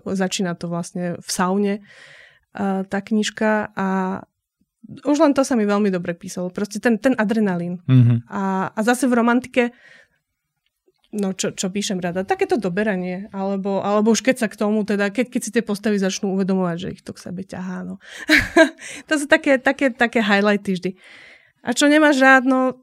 [0.02, 1.74] začína to vlastne v saune
[2.50, 3.86] a, tá knižka a
[5.04, 6.48] už len to sa mi veľmi dobre písalo.
[6.50, 7.78] Proste ten, ten adrenalín.
[7.86, 8.26] Mhm.
[8.26, 9.70] A, a zase v romantike,
[11.12, 15.08] no čo, čo píšem rada, takéto doberanie, alebo, alebo už keď sa k tomu, teda
[15.08, 17.96] keď, keď si tie postavy začnú uvedomovať, že ich to k sebe ťahá, no.
[19.08, 20.90] to sú také, také, také highlighty vždy.
[21.64, 22.76] A čo nemáš rád, no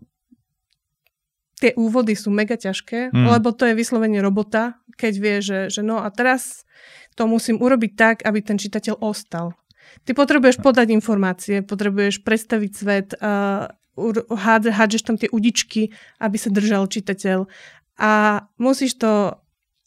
[1.61, 3.31] tie úvody sú mega ťažké, Mm.
[3.39, 6.67] lebo to je vyslovene robota, keď vie, že, že no a teraz
[7.15, 9.55] to musím urobiť tak, aby ten čitateľ ostal.
[10.03, 16.91] Ty potrebuješ podať informácie, potrebuješ predstaviť svet, uh, hádžeš tam tie udičky, aby sa držal
[16.91, 17.47] čitateľ
[17.95, 19.39] a musíš to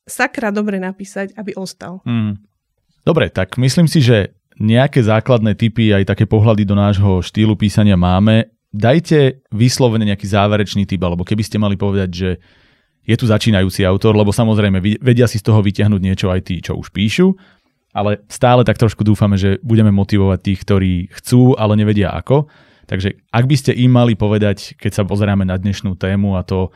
[0.08, 2.00] sakra dobre napísať, aby ostal.
[2.08, 2.40] Mm.
[3.04, 7.94] Dobre, tak myslím si, že nejaké základné typy, aj také pohľady do nášho štýlu písania
[7.94, 8.50] máme.
[8.68, 12.30] Dajte vyslovene nejaký záverečný typ, alebo keby ste mali povedať, že
[13.08, 16.76] je tu začínajúci autor, lebo samozrejme vedia si z toho vyťahnuť niečo aj tí, čo
[16.76, 17.32] už píšu,
[17.96, 22.52] ale stále tak trošku dúfame, že budeme motivovať tých, ktorí chcú, ale nevedia ako.
[22.84, 26.68] Takže ak by ste im mali povedať, keď sa pozeráme na dnešnú tému a to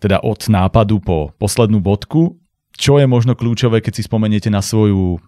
[0.00, 2.40] teda od nápadu po poslednú bodku,
[2.74, 5.20] čo je možno kľúčové, keď si spomeniete na svoju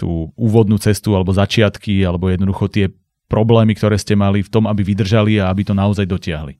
[0.00, 2.88] tú úvodnú cestu alebo začiatky alebo jednoducho tie
[3.28, 6.56] problémy, ktoré ste mali v tom, aby vydržali a aby to naozaj dotiahli.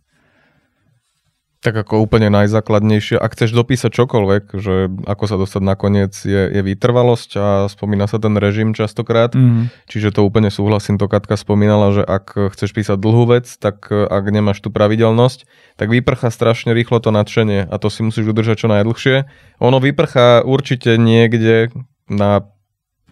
[1.58, 6.62] Tak ako úplne najzákladnejšie, ak chceš dopísať čokoľvek, že ako sa dostať nakoniec je, je
[6.62, 9.66] vytrvalosť a spomína sa ten režim častokrát, Mm.
[9.90, 14.06] čiže to úplne súhlasím, to Katka spomínala, že ak chceš písať dlhú vec, tak e,
[14.06, 18.62] ak nemáš tú pravidelnosť, tak vyprchá strašne rýchlo to nadšenie a to si musíš udržať
[18.62, 19.26] čo najdlhšie.
[19.58, 21.74] Ono vyprchá určite niekde
[22.06, 22.46] na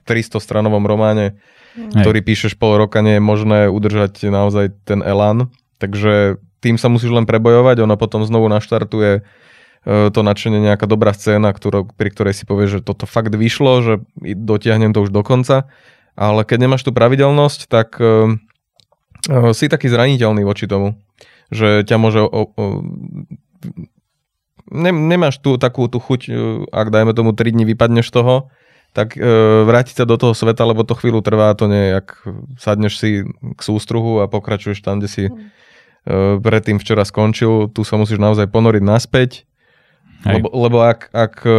[0.06, 1.34] 300 stranovom románe,
[1.74, 1.98] Hej.
[1.98, 5.50] ktorý píšeš pol roka, nie je možné udržať naozaj ten elán,
[5.82, 11.14] takže tým sa musíš len prebojovať, ono potom znovu naštartuje e, to nadšenie nejaká dobrá
[11.14, 15.22] scéna, ktorú, pri ktorej si povieš, že toto fakt vyšlo, že dotiahnem to už do
[15.22, 15.70] konca,
[16.18, 18.34] ale keď nemáš tú pravidelnosť, tak e,
[19.54, 20.98] si taký zraniteľný voči tomu,
[21.54, 22.26] že ťa môže...
[22.26, 22.64] O, o,
[24.74, 26.34] ne, nemáš tu takú tú chuť,
[26.74, 28.50] ak dajme tomu 3 dní vypadneš toho,
[28.96, 29.20] tak e,
[29.68, 32.08] vrátiť sa do toho sveta, lebo to chvíľu trvá, to nie je, jak
[32.56, 35.30] sadneš si k sústruhu a pokračuješ tam, kde si e,
[36.38, 39.42] predtým včera skončil, tu sa musíš naozaj ponoriť naspäť,
[40.22, 40.38] Hej.
[40.38, 41.58] lebo, lebo ak, ak e,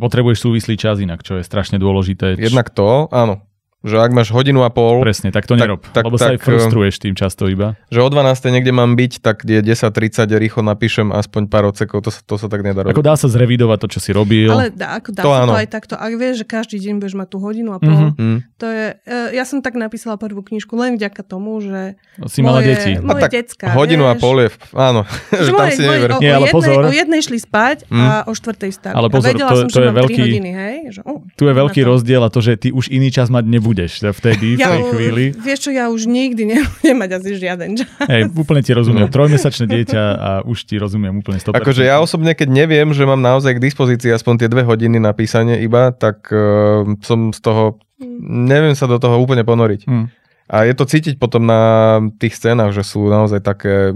[0.00, 2.32] Potrebuješ súvislý čas inak, čo je strašne dôležité.
[2.32, 3.44] Č- jednak to, áno,
[3.80, 6.36] Že ak máš hodinu a pol, Presne, tak to Tak- nerob, tak- lebo sa aj
[6.36, 7.80] tak, frustruješ tým často iba.
[7.86, 8.20] že o 12.
[8.50, 9.96] niekde mám byť, tak je 10.30
[10.30, 12.92] rýchlo napíšem aspoň pár odsekov, to sa, to sa tak nedá robiť.
[12.92, 14.46] Ako dá sa zrevidovať to, čo si robil.
[14.46, 15.50] Ale dá, ako dá To sa áno.
[15.50, 15.94] to aj takto.
[15.94, 18.08] Ak vieš, že každý deň budeš mať tú hodinu a pol, Mhm.
[18.14, 18.38] Hm.
[18.54, 18.86] to je...
[19.00, 22.92] e, Ja som tak napísala prvú knižku len vďaka tomu, že Si mala moje, deti.
[22.92, 25.00] A moje tak decka, hodinu a vieš, pol je, áno,
[25.30, 26.10] že že tam moje, si moje, never.
[26.10, 26.80] o, Nie, ale jednej, pozor.
[26.82, 28.92] o jednej šli spať a o štvrtej stali.
[28.92, 30.74] Ale pozor, a vedela to- som, to že je veľký- 3 hodiny, hej?
[30.90, 33.68] Že, uh, Tu je veľký rozdiel a to, že ty už iný čas mať nebudeš
[34.12, 35.24] vtedy, v Ja, tej chvíli.
[35.34, 37.88] vieš čo, ja už nikdy nebudem mať asi žiaden čas.
[38.06, 39.06] Hej, úplne ti rozumiem.
[39.06, 39.12] No.
[39.12, 41.54] Trojmesačné dieťa a už ti rozumiem úplne 100%.
[41.54, 45.14] Akože ja osobne, keď neviem, že mám naozaj k dispozícii aspoň tie dve hodiny na
[45.14, 47.78] písanie iba, tak uh, som z toho,
[48.24, 49.86] neviem sa do toho úplne ponoriť.
[49.86, 50.06] Hm.
[50.50, 53.94] A je to cítiť potom na tých scénach, že sú naozaj také...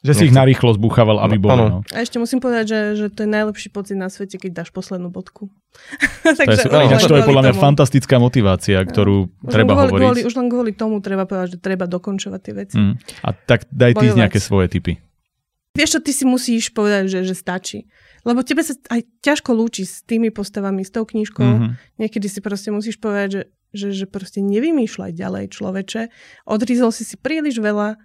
[0.00, 1.60] Že si ich narýchlo zbuchával, aby No, boli.
[1.60, 1.78] No.
[1.92, 5.12] A ešte musím povedať, že, že to je najlepší pocit na svete, keď dáš poslednú
[5.12, 5.52] bodku.
[6.24, 7.62] To je, Takže už Ináč len to je podľa mňa tomu.
[7.62, 10.00] fantastická motivácia, ktorú Už treba len kvôli, hovoriť.
[10.00, 12.76] Kvôli, už len kvôli tomu treba povedať, že treba dokončovať tie veci.
[12.80, 12.94] Hm.
[13.20, 14.18] A tak daj ty Bojovať.
[14.18, 14.92] nejaké svoje typy.
[15.70, 17.84] Vieš čo, ty si musíš povedať, že, že stačí.
[18.24, 21.44] Lebo tebe sa aj ťažko lúči s tými postavami, s tou knižkou.
[21.44, 21.66] Mhm.
[22.00, 26.08] Niekedy si proste musíš povedať, že, že, že proste nevymýšľaj ďalej človeče.
[26.48, 28.00] Odrizol si si príliš veľa,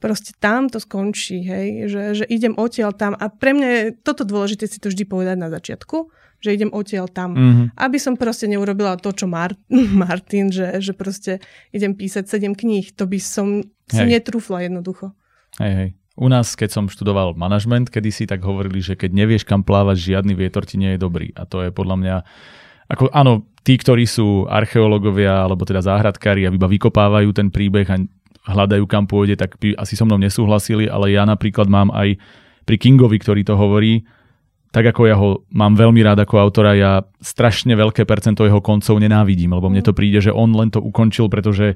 [0.00, 3.12] proste tam to skončí, hej, že, že idem odtiaľ tam.
[3.20, 6.08] A pre mňa je toto dôležité si to vždy povedať na začiatku,
[6.40, 7.36] že idem odtiaľ tam.
[7.36, 7.64] Mhm.
[7.76, 9.60] Aby som proste neurobila to, čo Mar-
[10.02, 12.90] Martin, že, že proste idem písať sedem kníh.
[12.96, 14.18] To by som si Hej.
[14.18, 15.12] netrúfla jednoducho.
[15.60, 15.90] Hej, hej.
[16.20, 20.36] U nás, keď som študoval manažment, kedysi tak hovorili, že keď nevieš kam plávať, žiadny
[20.36, 21.32] vietor ti nie je dobrý.
[21.32, 22.16] A to je podľa mňa,
[22.92, 27.96] ako áno, tí, ktorí sú archeológovia alebo teda záhradkári a iba vykopávajú ten príbeh a
[28.48, 32.16] hľadajú kam pôjde, tak by asi so mnou nesúhlasili, ale ja napríklad mám aj
[32.64, 34.06] pri Kingovi, ktorý to hovorí,
[34.70, 39.02] tak ako ja ho mám veľmi rád ako autora, ja strašne veľké percento jeho koncov
[39.02, 41.74] nenávidím, lebo mne to príde, že on len to ukončil, pretože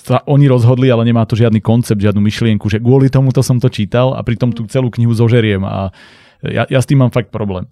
[0.00, 3.68] sa oni rozhodli, ale nemá to žiadny koncept, žiadnu myšlienku, že kvôli tomuto som to
[3.68, 5.92] čítal a pritom tú celú knihu zožeriem a
[6.40, 7.68] ja, ja s tým mám fakt problém.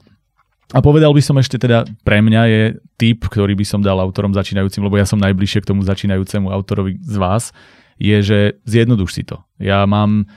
[0.77, 2.63] A povedal by som ešte teda, pre mňa je
[3.01, 7.01] typ, ktorý by som dal autorom začínajúcim, lebo ja som najbližšie k tomu začínajúcemu autorovi
[7.01, 7.57] z vás,
[7.99, 9.43] je, že zjednoduš si to.
[9.59, 10.31] Ja mám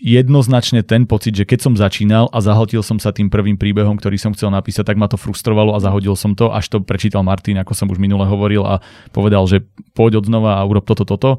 [0.00, 4.16] jednoznačne ten pocit, že keď som začínal a zahltil som sa tým prvým príbehom, ktorý
[4.16, 7.60] som chcel napísať, tak ma to frustrovalo a zahodil som to, až to prečítal Martin,
[7.60, 8.80] ako som už minule hovoril a
[9.12, 9.60] povedal, že
[9.92, 11.36] poď od znova a urob toto, toto.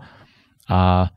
[0.70, 1.10] A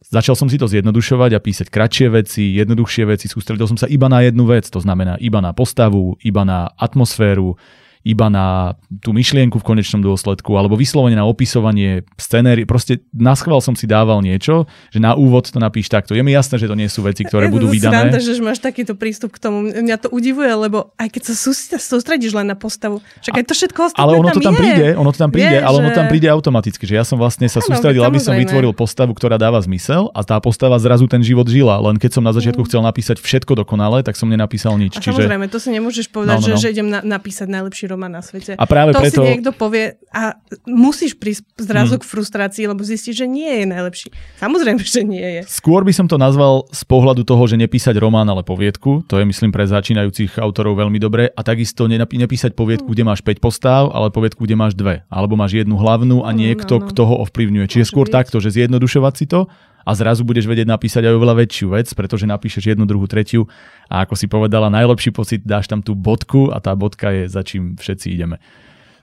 [0.00, 4.08] začal som si to zjednodušovať a písať kratšie veci, jednoduchšie veci, sústredil som sa iba
[4.08, 7.60] na jednu vec, to znamená iba na postavu, iba na atmosféru,
[8.06, 12.62] iba na tú myšlienku v konečnom dôsledku, alebo vyslovene na opisovanie scenéry.
[12.62, 16.14] Proste na schvál som si dával niečo, že na úvod to napíš takto.
[16.14, 18.08] Je mi jasné, že to nie sú veci, ktoré Ja budú vydané.
[18.08, 19.66] Rada, že máš takýto prístup k tomu.
[19.66, 23.54] Mňa to udivuje, lebo aj keď sa súst- sústredíš len na postavu, čak aj to
[23.54, 24.60] všetko ostatné Ale ono to tam je.
[24.60, 27.16] príde, ono to tam príde, Vieš, ale ono že- tam príde automaticky, že ja som
[27.16, 31.04] vlastne sa Áno, sústredil, aby som vytvoril postavu, ktorá dáva zmysel a tá postava zrazu
[31.06, 32.68] ten život žila, len keď som na začiatku Mm.
[32.68, 34.94] chcel napísať všetko dokonale, tak som nenapísal nič.
[34.94, 35.18] A Čiže...
[35.18, 36.60] samozrejme, to si nemôžeš povedať, No, no, že, no.
[36.60, 38.54] že idem na, napísať najlepší román na svete.
[38.54, 39.24] A práve to preto...
[39.24, 40.36] si niekto povie a
[40.68, 42.00] musíš prísť zrazu Mm.
[42.02, 44.08] k frustrácii, lebo zistíš, že nie je najlepší.
[44.36, 45.40] Samozrejme, že nie je.
[45.48, 49.06] Skôr by som to nazval z pohľadu toho, že nepísať román, ale poviedku.
[49.08, 51.32] To je, myslím, pre začínajúcich autorov veľmi dobré.
[51.32, 55.06] A takisto nepísať poviedku, kde máš 5 postáv, ale poviedku, kde máš dve.
[55.08, 56.88] Alebo máš jednu hlavnú a niekto, no, no.
[56.92, 57.64] kto ho ovplyvňuje.
[57.70, 58.14] Čiže Môže skôr byť.
[58.18, 59.48] takto, že zjednodušovať si to
[59.86, 63.46] a zrazu budeš vedieť napísať aj oveľa väčšiu vec, pretože napíšeš jednu, druhú, tretiu
[63.86, 67.46] a ako si povedala, najlepší pocit dáš tam tú bodku a tá bodka je za
[67.46, 68.42] čím všetci ideme.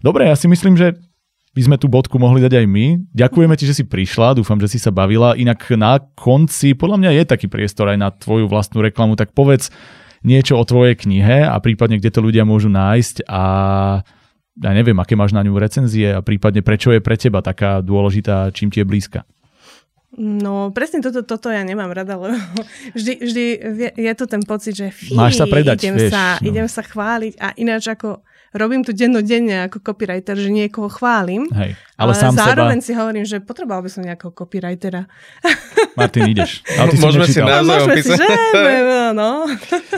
[0.03, 0.99] Dobre, ja si myslím, že
[1.53, 2.85] by sme tú bodku mohli dať aj my.
[3.13, 5.37] Ďakujeme ti, že si prišla, dúfam, že si sa bavila.
[5.37, 9.69] Inak na konci, podľa mňa je taký priestor aj na tvoju vlastnú reklamu, tak povedz
[10.25, 13.43] niečo o tvojej knihe a prípadne, kde to ľudia môžu nájsť a
[14.53, 18.49] ja neviem, aké máš na ňu recenzie a prípadne prečo je pre teba taká dôležitá,
[18.53, 19.25] čím ti je blízka.
[20.13, 22.37] No presne toto, toto ja nemám rada, lebo
[22.97, 23.45] vždy, vždy
[23.97, 26.45] je tu ten pocit, že fí, Máš sa predať, idem, vieš, sa, no.
[26.45, 28.21] idem sa chváliť a ináč ako
[28.53, 32.91] robím to dennodenne ako copywriter, že niekoho chválim, Hej, ale, ale, sám zároveň seba, si
[32.93, 35.09] hovorím, že potreboval by som nejakého copywritera.
[35.99, 36.61] Martin, ideš.
[36.77, 38.17] Ale ty Môžeme si A Naozaj môžeme si, opísať.
[38.17, 39.29] že no.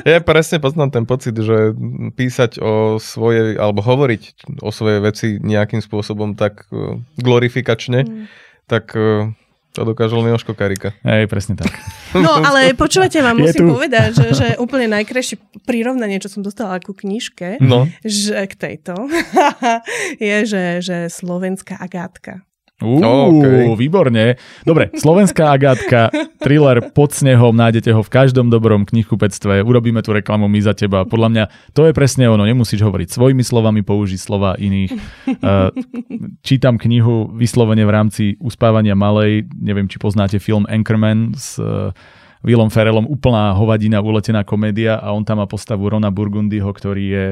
[0.04, 1.72] Ja presne poznám ten pocit, že
[2.16, 4.24] písať o svojej, alebo hovoriť
[4.60, 8.28] o svojej veci nejakým spôsobom tak eh, glorifikačne, Mm.
[8.68, 9.32] tak eh,
[9.76, 10.96] to dokáže len Jožko Karika.
[11.04, 11.76] Hej, presne tak.
[12.16, 15.36] No, ale počúvate, vám musím povedať, že, že úplne najkrajšie
[15.68, 18.96] prirovnanie, čo som dostala ku knižke, No, že k tejto,
[20.24, 22.48] je, že, že slovenská agátka.
[22.84, 23.00] Uú,
[23.40, 23.72] okay.
[23.80, 24.36] výborne.
[24.68, 26.12] Dobre, slovenská Agátka,
[26.44, 31.08] thriller pod snehom, nájdete ho v každom dobrom knihkupectve, urobíme tú reklamu my za teba.
[31.08, 34.92] Podľa mňa to je presne ono, nemusíš hovoriť svojimi slovami, použiť slova iných.
[35.40, 35.72] Uh,
[36.44, 41.96] čítam knihu vyslovene v rámci uspávania malej, neviem, či poznáte film Anchorman s uh,
[42.44, 47.26] Willom Ferrellom, úplná hovadina, uletená komédia a on tam má postavu Rona Burgundyho, ktorý je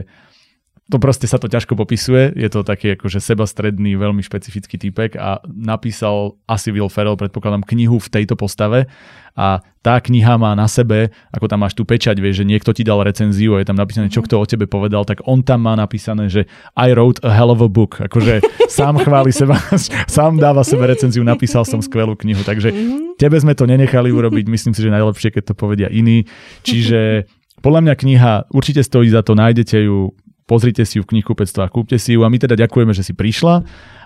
[0.92, 5.40] to proste sa to ťažko popisuje, je to taký akože sebastredný, veľmi špecifický typek a
[5.48, 8.92] napísal asi Will Ferrell, predpokladám, knihu v tejto postave.
[9.34, 12.86] A tá kniha má na sebe, ako tam máš tú pečať, vieš, že niekto ti
[12.86, 14.28] dal recenziu a je tam napísané, čo mhm.
[14.28, 17.64] kto o tebe povedal, tak on tam má napísané, že I wrote a hell of
[17.64, 19.58] a book, akože sám chváli seba,
[20.12, 23.16] sám dáva sebe recenziu, napísal som skvelú knihu, takže mhm.
[23.16, 26.28] tebe sme to nenechali urobiť, myslím si, že najlepšie, keď to povedia iní,
[26.62, 27.26] čiže
[27.64, 30.12] podľa mňa kniha určite stojí za to, nájdete ju,
[30.44, 33.64] pozrite si ju v knihkupectvách, kúpte si ju a my teda ďakujeme, že si prišla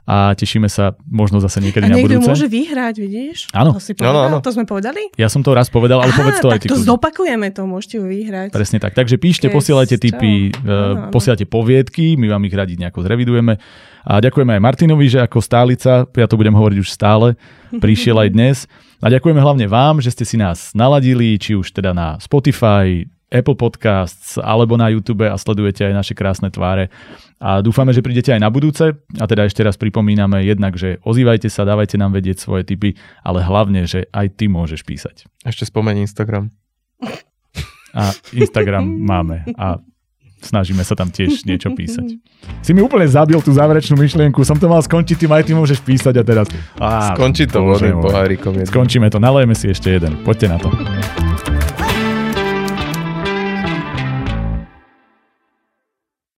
[0.07, 2.23] a tešíme sa možno zase niekedy a na budúce.
[2.23, 3.51] A môže vyhrať, vidíš?
[3.51, 3.75] Áno.
[3.75, 4.39] To, si povedal, áno, áno.
[4.39, 5.11] to sme povedali?
[5.19, 6.71] Ja som to raz povedal, ale Aha, povedz to aj ty.
[6.71, 8.55] to zopakujeme to, môžete ju vyhrať.
[8.55, 8.95] Presne tak.
[8.95, 13.59] Takže píšte, Kes, posielajte tipy, uh, posielajte poviedky, my vám ich radi nejako zrevidujeme.
[14.07, 17.35] A ďakujeme aj Martinovi, že ako stálica, ja to budem hovoriť už stále,
[17.83, 18.57] prišiel aj dnes.
[19.03, 23.59] A ďakujeme hlavne vám, že ste si nás naladili, či už teda na Spotify, Apple
[23.59, 26.87] Podcasts alebo na YouTube a sledujete aj naše krásne tváre.
[27.37, 28.95] A dúfame, že prídete aj na budúce.
[29.19, 33.43] A teda ešte raz pripomíname jednak, že ozývajte sa, dávajte nám vedieť svoje tipy, ale
[33.43, 35.27] hlavne, že aj ty môžeš písať.
[35.43, 36.49] Ešte spomeň Instagram.
[37.97, 39.81] A Instagram máme a
[40.37, 42.21] snažíme sa tam tiež niečo písať.
[42.61, 45.81] Si mi úplne zabil tú záverečnú myšlienku, som to mal skončiť, tým aj ty môžeš
[45.81, 46.45] písať a teraz...
[46.77, 48.53] Á, Skončí to vodným pohárikom.
[48.69, 50.21] Skončíme to, nalejeme si ešte jeden.
[50.21, 50.69] Poďte na to.